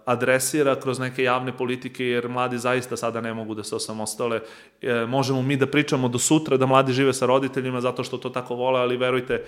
adresira 0.05 0.81
kroz 0.81 0.99
neke 0.99 1.23
javne 1.23 1.57
politike, 1.57 2.05
jer 2.05 2.29
mladi 2.29 2.59
zaista 2.59 2.97
sada 2.97 3.21
ne 3.21 3.35
mogu 3.35 3.55
da 3.55 3.65
se 3.65 3.77
osamostale. 3.77 4.41
E, 4.83 5.07
možemo 5.07 5.43
mi 5.43 5.57
da 5.57 5.67
pričamo 5.67 6.09
do 6.09 6.19
sutra 6.19 6.57
da 6.57 6.67
mladi 6.67 6.93
žive 6.93 7.13
sa 7.13 7.27
roditeljima 7.27 7.81
zato 7.81 8.05
što 8.05 8.19
to 8.19 8.31
tako 8.31 8.55
vole, 8.55 8.81
ali 8.81 8.97
verujte, 8.97 9.45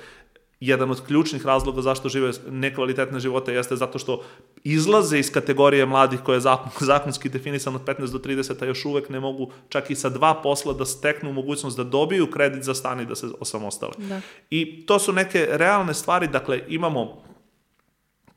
jedan 0.66 0.90
od 0.90 1.06
ključnih 1.06 1.46
razloga 1.46 1.82
zašto 1.82 2.08
žive 2.08 2.32
nekvalitetne 2.50 3.20
živote 3.20 3.54
jeste 3.54 3.76
zato 3.76 3.98
što 3.98 4.22
izlaze 4.64 5.18
iz 5.18 5.32
kategorije 5.32 5.86
mladih 5.86 6.20
koje 6.20 6.36
je 6.36 6.40
zakonski 6.90 7.28
definisan 7.28 7.74
od 7.74 7.84
15 7.84 8.12
do 8.12 8.18
30, 8.18 8.62
a 8.62 8.66
još 8.66 8.84
uvek 8.84 9.08
ne 9.08 9.20
mogu 9.20 9.50
čak 9.68 9.90
i 9.90 9.94
sa 9.94 10.08
dva 10.08 10.34
posla 10.42 10.72
da 10.72 10.84
steknu 10.84 11.32
mogućnost 11.32 11.76
da 11.76 11.84
dobiju 11.84 12.30
kredit 12.30 12.64
za 12.64 12.74
stan 12.74 13.00
i 13.00 13.06
da 13.06 13.14
se 13.14 13.26
osamostale. 13.40 13.92
Da. 13.98 14.20
I 14.50 14.86
to 14.86 14.98
su 14.98 15.12
neke 15.12 15.48
realne 15.50 15.94
stvari, 15.94 16.28
dakle 16.28 16.60
imamo 16.68 17.22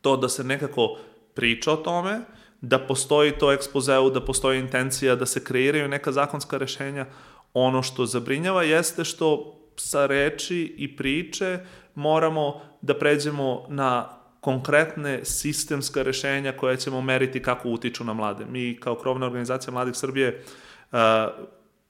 to 0.02 0.18
da 0.18 0.30
se 0.30 0.44
nekako 0.44 0.98
priča 1.34 1.72
o 1.72 1.76
tome, 1.76 2.22
da 2.62 2.80
postoji 2.80 3.32
to 3.32 3.52
ekspozeu, 3.52 4.10
da 4.10 4.22
postoji 4.26 4.60
intencija 4.60 5.16
da 5.16 5.26
se 5.26 5.44
kreiraju 5.44 5.88
neka 5.88 6.12
zakonska 6.12 6.58
rešenja. 6.58 7.06
Ono 7.54 7.84
što 7.84 8.06
zabrinjava 8.06 8.64
jeste 8.64 9.06
što 9.06 9.54
sa 9.76 10.06
reči 10.06 10.76
i 10.78 10.96
priče 10.96 11.60
moramo 11.98 12.62
da 12.82 12.94
pređemo 12.94 13.66
na 13.70 14.10
konkretne 14.42 15.26
sistemska 15.26 16.04
rešenja 16.04 16.52
koje 16.52 16.78
ćemo 16.78 17.02
meriti 17.02 17.42
kako 17.42 17.70
utiču 17.70 18.04
na 18.04 18.14
mlade. 18.14 18.46
Mi 18.46 18.78
kao 18.80 18.96
krovna 18.96 19.26
organizacija 19.26 19.74
Mladih 19.74 19.96
Srbije 19.96 20.44
uh, 20.92 20.98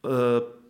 uh, 0.04 0.10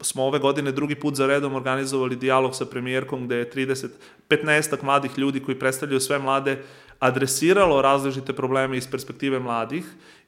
smo 0.01 0.23
ove 0.23 0.39
godine 0.39 0.71
drugi 0.71 0.95
put 0.95 1.15
za 1.15 1.27
redom 1.27 1.55
organizovali 1.55 2.15
dijalog 2.15 2.55
sa 2.55 2.65
premijerkom 2.65 3.25
gde 3.25 3.35
je 3.35 3.51
30, 3.51 3.87
15 4.29 4.83
mladih 4.83 5.17
ljudi 5.17 5.39
koji 5.39 5.59
predstavljaju 5.59 5.99
sve 5.99 6.19
mlade 6.19 6.57
adresiralo 6.99 7.81
različite 7.81 8.33
probleme 8.33 8.77
iz 8.77 8.91
perspektive 8.91 9.39
mladih 9.39 9.85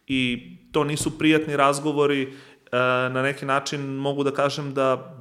i 0.07 0.51
to 0.71 0.83
nisu 0.83 1.17
prijatni 1.17 1.55
razgovori, 1.55 2.27
uh, 2.27 2.33
na 3.13 3.21
neki 3.21 3.45
način 3.45 3.81
mogu 3.81 4.23
da 4.23 4.31
kažem 4.31 4.73
da 4.73 5.15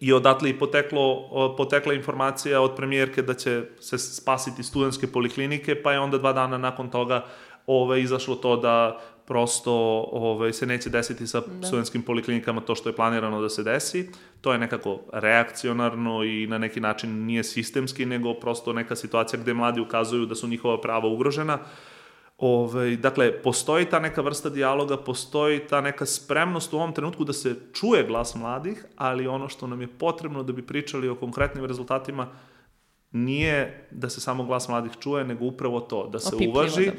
i 0.00 0.12
odatle 0.12 0.50
i 0.50 0.58
poteklo, 0.58 1.28
potekla 1.56 1.94
informacija 1.94 2.60
od 2.60 2.76
premijerke 2.76 3.22
da 3.22 3.34
će 3.34 3.62
se 3.80 3.98
spasiti 3.98 4.62
studentske 4.62 5.06
poliklinike, 5.06 5.82
pa 5.82 5.92
je 5.92 6.00
onda 6.00 6.18
dva 6.18 6.32
dana 6.32 6.58
nakon 6.58 6.90
toga 6.90 7.24
ove, 7.66 8.02
izašlo 8.02 8.34
to 8.34 8.56
da 8.56 9.00
prosto 9.26 9.72
ove, 10.12 10.52
se 10.52 10.66
neće 10.66 10.90
desiti 10.90 11.26
sa 11.26 11.40
da. 11.40 11.66
studentskim 11.66 12.02
poliklinikama 12.02 12.60
to 12.60 12.74
što 12.74 12.88
je 12.88 12.96
planirano 12.96 13.40
da 13.40 13.48
se 13.48 13.62
desi. 13.62 14.10
To 14.40 14.52
je 14.52 14.58
nekako 14.58 15.00
reakcionarno 15.12 16.24
i 16.24 16.46
na 16.46 16.58
neki 16.58 16.80
način 16.80 17.24
nije 17.24 17.44
sistemski, 17.44 18.06
nego 18.06 18.34
prosto 18.34 18.72
neka 18.72 18.96
situacija 18.96 19.40
gde 19.40 19.54
mladi 19.54 19.80
ukazuju 19.80 20.26
da 20.26 20.34
su 20.34 20.48
njihova 20.48 20.80
prava 20.80 21.08
ugrožena. 21.08 21.54
Uh, 21.54 21.91
Ove, 22.44 22.80
ovaj, 22.80 22.96
dakle, 22.96 23.42
postoji 23.42 23.84
ta 23.84 23.98
neka 24.00 24.20
vrsta 24.20 24.50
dijaloga, 24.50 24.96
postoji 24.96 25.60
ta 25.66 25.80
neka 25.80 26.06
spremnost 26.06 26.72
u 26.72 26.76
ovom 26.76 26.92
trenutku 26.92 27.24
da 27.24 27.32
se 27.32 27.56
čuje 27.72 28.04
glas 28.06 28.34
mladih, 28.34 28.84
ali 28.96 29.26
ono 29.26 29.48
što 29.48 29.66
nam 29.66 29.80
je 29.80 29.86
potrebno 29.86 30.42
da 30.42 30.52
bi 30.52 30.66
pričali 30.66 31.08
o 31.08 31.14
konkretnim 31.14 31.64
rezultatima 31.64 32.28
nije 33.12 33.88
da 33.90 34.08
se 34.08 34.20
samo 34.20 34.44
glas 34.44 34.68
mladih 34.68 34.92
čuje, 35.00 35.24
nego 35.24 35.44
upravo 35.44 35.80
to, 35.80 36.08
da 36.08 36.18
se 36.18 36.34
Opipljivo 36.36 36.52
uvaži 36.52 36.86
da 36.86 36.92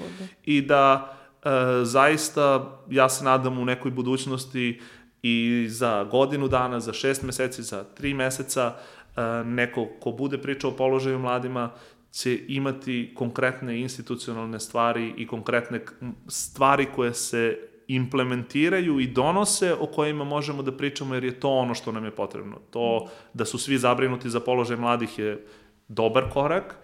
i 0.44 0.62
da 0.62 1.16
e, 1.44 1.50
zaista, 1.84 2.78
ja 2.90 3.10
se 3.10 3.24
nadam 3.24 3.60
u 3.60 3.66
nekoj 3.66 3.92
budućnosti 3.92 4.82
i 5.24 5.66
za 5.70 6.04
godinu 6.04 6.48
dana, 6.48 6.80
za 6.80 6.94
šest 6.94 7.24
meseci, 7.24 7.64
za 7.64 7.84
tri 7.84 8.14
meseca, 8.14 8.76
e, 9.16 9.22
neko 9.46 9.88
ko 10.00 10.12
bude 10.12 10.38
pričao 10.38 10.72
o 10.72 10.76
položaju 10.76 11.20
mladima, 11.20 11.72
će 12.14 12.40
imati 12.48 13.14
konkretne 13.16 13.80
institucionalne 13.80 14.60
stvari 14.60 15.14
i 15.18 15.28
konkretne 15.28 15.86
stvari 16.28 16.88
koje 16.96 17.14
se 17.14 17.58
implementiraju 17.88 19.00
i 19.00 19.08
donose 19.08 19.74
o 19.74 19.86
kojima 19.86 20.24
možemo 20.24 20.64
da 20.64 20.72
pričamo 20.72 21.14
jer 21.14 21.24
je 21.24 21.40
to 21.40 21.50
ono 21.50 21.76
što 21.76 21.92
nam 21.92 22.06
je 22.06 22.12
potrebno. 22.12 22.60
To 22.70 23.08
da 23.34 23.46
su 23.46 23.58
svi 23.58 23.78
zabrinuti 23.78 24.30
za 24.30 24.40
položaj 24.40 24.78
mladih 24.78 25.20
je 25.20 25.46
dobar 25.88 26.30
korak, 26.30 26.76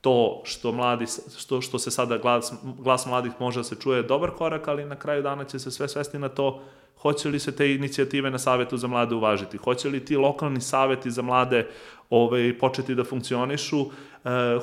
to 0.00 0.42
što, 0.44 0.72
mladi, 0.72 1.06
što, 1.38 1.60
što 1.60 1.78
se 1.78 1.90
sada 1.90 2.18
glas, 2.18 2.52
glas 2.78 3.06
mladih 3.06 3.32
može 3.40 3.60
da 3.60 3.64
se 3.64 3.76
čuje 3.80 3.96
je 3.96 4.02
dobar 4.02 4.30
korak, 4.30 4.68
ali 4.68 4.84
na 4.84 4.96
kraju 4.96 5.22
dana 5.22 5.44
će 5.44 5.58
se 5.58 5.70
sve 5.70 5.88
svesti 5.88 6.18
na 6.18 6.28
to 6.28 6.62
hoće 7.02 7.28
li 7.28 7.38
se 7.38 7.56
te 7.56 7.74
inicijative 7.74 8.30
na 8.30 8.38
Savetu 8.38 8.76
za 8.76 8.86
mlade 8.86 9.14
uvažiti, 9.14 9.56
hoće 9.56 9.88
li 9.88 10.04
ti 10.04 10.16
lokalni 10.16 10.60
saveti 10.60 11.10
za 11.10 11.22
mlade 11.22 11.66
ovaj, 12.10 12.58
početi 12.58 12.94
da 12.94 13.04
funkcionišu, 13.04 13.86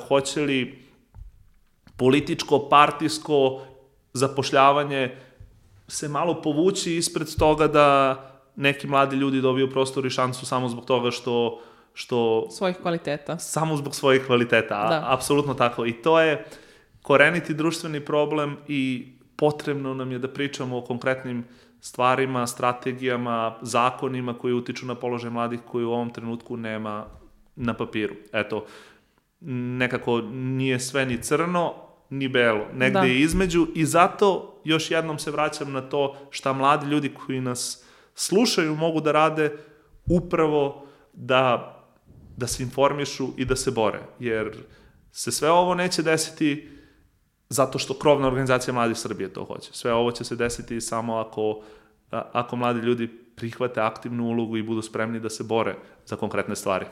hoće 0.08 0.40
li 0.40 0.86
političko, 1.96 2.68
partijsko 2.68 3.62
zapošljavanje 4.12 5.16
se 5.88 6.08
malo 6.08 6.42
povući 6.42 6.96
ispred 6.96 7.36
toga 7.38 7.68
da 7.68 8.16
neki 8.56 8.86
mladi 8.86 9.16
ljudi 9.16 9.40
dobiju 9.40 9.70
prostor 9.70 10.06
i 10.06 10.10
šansu 10.10 10.46
samo 10.46 10.68
zbog 10.68 10.84
toga 10.84 11.10
što 11.10 11.60
što 11.98 12.50
svojih 12.50 12.76
kvaliteta. 12.76 13.38
Samo 13.38 13.76
zbog 13.76 13.94
svojih 13.94 14.26
kvaliteta, 14.26 14.88
da. 14.88 15.04
apsolutno 15.06 15.54
tako. 15.54 15.86
I 15.86 15.92
to 15.92 16.20
je 16.20 16.44
koreniti 17.02 17.54
društveni 17.54 18.00
problem 18.00 18.56
i 18.68 19.12
potrebno 19.36 19.94
nam 19.94 20.12
je 20.12 20.18
da 20.18 20.28
pričamo 20.28 20.78
o 20.78 20.80
konkretnim 20.80 21.44
stvarima, 21.80 22.46
strategijama, 22.46 23.58
zakonima 23.62 24.34
koji 24.38 24.54
utiču 24.54 24.86
na 24.86 24.94
položaj 24.94 25.30
mladih 25.30 25.60
koji 25.66 25.84
u 25.84 25.92
ovom 25.92 26.10
trenutku 26.10 26.56
nema 26.56 27.06
na 27.56 27.74
papiru. 27.74 28.14
Eto, 28.32 28.66
nekako 29.40 30.20
nije 30.30 30.80
sve 30.80 31.06
ni 31.06 31.22
crno, 31.22 31.74
ni 32.10 32.28
belo. 32.28 32.66
Negde 32.74 33.00
da. 33.00 33.06
je 33.06 33.20
između 33.20 33.66
i 33.74 33.84
zato 33.84 34.60
još 34.64 34.90
jednom 34.90 35.18
se 35.18 35.30
vraćam 35.30 35.72
na 35.72 35.80
to 35.80 36.16
šta 36.30 36.52
mladi 36.52 36.86
ljudi 36.86 37.14
koji 37.14 37.40
nas 37.40 37.84
slušaju 38.14 38.74
mogu 38.74 39.00
da 39.00 39.12
rade 39.12 39.56
upravo 40.06 40.86
da, 41.12 41.72
da 42.36 42.46
se 42.46 42.62
informišu 42.62 43.28
i 43.36 43.44
da 43.44 43.56
se 43.56 43.70
bore. 43.70 44.00
Jer 44.18 44.56
se 45.12 45.32
sve 45.32 45.50
ovo 45.50 45.74
neće 45.74 46.02
desiti 46.02 46.70
zato 47.48 47.78
što 47.78 47.94
krovna 47.94 48.26
organizacija 48.26 48.74
Mladih 48.74 48.98
Srbije 48.98 49.32
to 49.32 49.44
hoće. 49.44 49.70
Sve 49.72 49.92
ovo 49.92 50.10
će 50.10 50.24
se 50.24 50.36
desiti 50.36 50.80
samo 50.80 51.16
ako, 51.16 51.62
ako 52.10 52.56
mladi 52.56 52.80
ljudi 52.80 53.08
prihvate 53.36 53.80
aktivnu 53.80 54.24
ulogu 54.24 54.56
i 54.56 54.62
budu 54.62 54.82
spremni 54.82 55.20
da 55.20 55.30
se 55.30 55.44
bore 55.44 55.76
za 56.04 56.16
konkretne 56.16 56.56
stvari. 56.56 56.86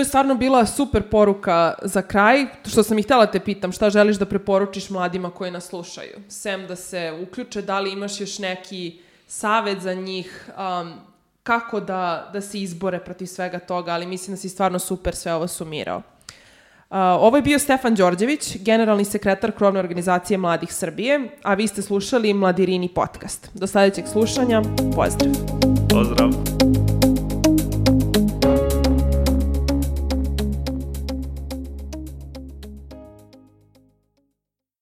To 0.00 0.02
je 0.02 0.08
stvarno 0.08 0.34
bila 0.34 0.66
super 0.66 1.02
poruka 1.02 1.74
za 1.82 2.02
kraj, 2.02 2.46
što 2.68 2.82
sam 2.82 2.98
i 2.98 3.02
htela 3.02 3.26
te 3.26 3.40
pitam, 3.40 3.72
šta 3.72 3.90
želiš 3.90 4.16
da 4.16 4.24
preporučiš 4.24 4.90
mladima 4.90 5.30
koji 5.30 5.50
nas 5.50 5.66
slušaju? 5.68 6.22
Sem 6.28 6.66
da 6.66 6.76
se 6.76 7.18
uključe, 7.22 7.62
da 7.62 7.80
li 7.80 7.92
imaš 7.92 8.20
još 8.20 8.38
neki 8.38 8.98
savet 9.26 9.80
za 9.80 9.94
njih, 9.94 10.50
um, 10.56 10.92
kako 11.42 11.80
da, 11.80 12.30
da 12.32 12.40
se 12.40 12.60
izbore 12.60 12.98
protiv 12.98 13.26
svega 13.26 13.58
toga, 13.58 13.92
ali 13.92 14.06
mislim 14.06 14.36
da 14.36 14.40
si 14.40 14.48
stvarno 14.48 14.78
super 14.78 15.16
sve 15.16 15.34
ovo 15.34 15.48
sumirao. 15.48 15.96
Uh, 15.98 16.96
ovo 16.96 17.36
je 17.36 17.42
bio 17.42 17.58
Stefan 17.58 17.94
Đorđević, 17.94 18.56
generalni 18.56 19.04
sekretar 19.04 19.52
krovne 19.52 19.80
organizacije 19.80 20.38
Mladih 20.38 20.72
Srbije, 20.72 21.28
a 21.42 21.54
vi 21.54 21.66
ste 21.66 21.82
slušali 21.82 22.34
Mladirini 22.34 22.88
podcast. 22.88 23.50
Do 23.54 23.66
sledećeg 23.66 24.04
slušanja, 24.06 24.62
pozdrav! 24.96 25.34
Pozdrav! 25.90 26.59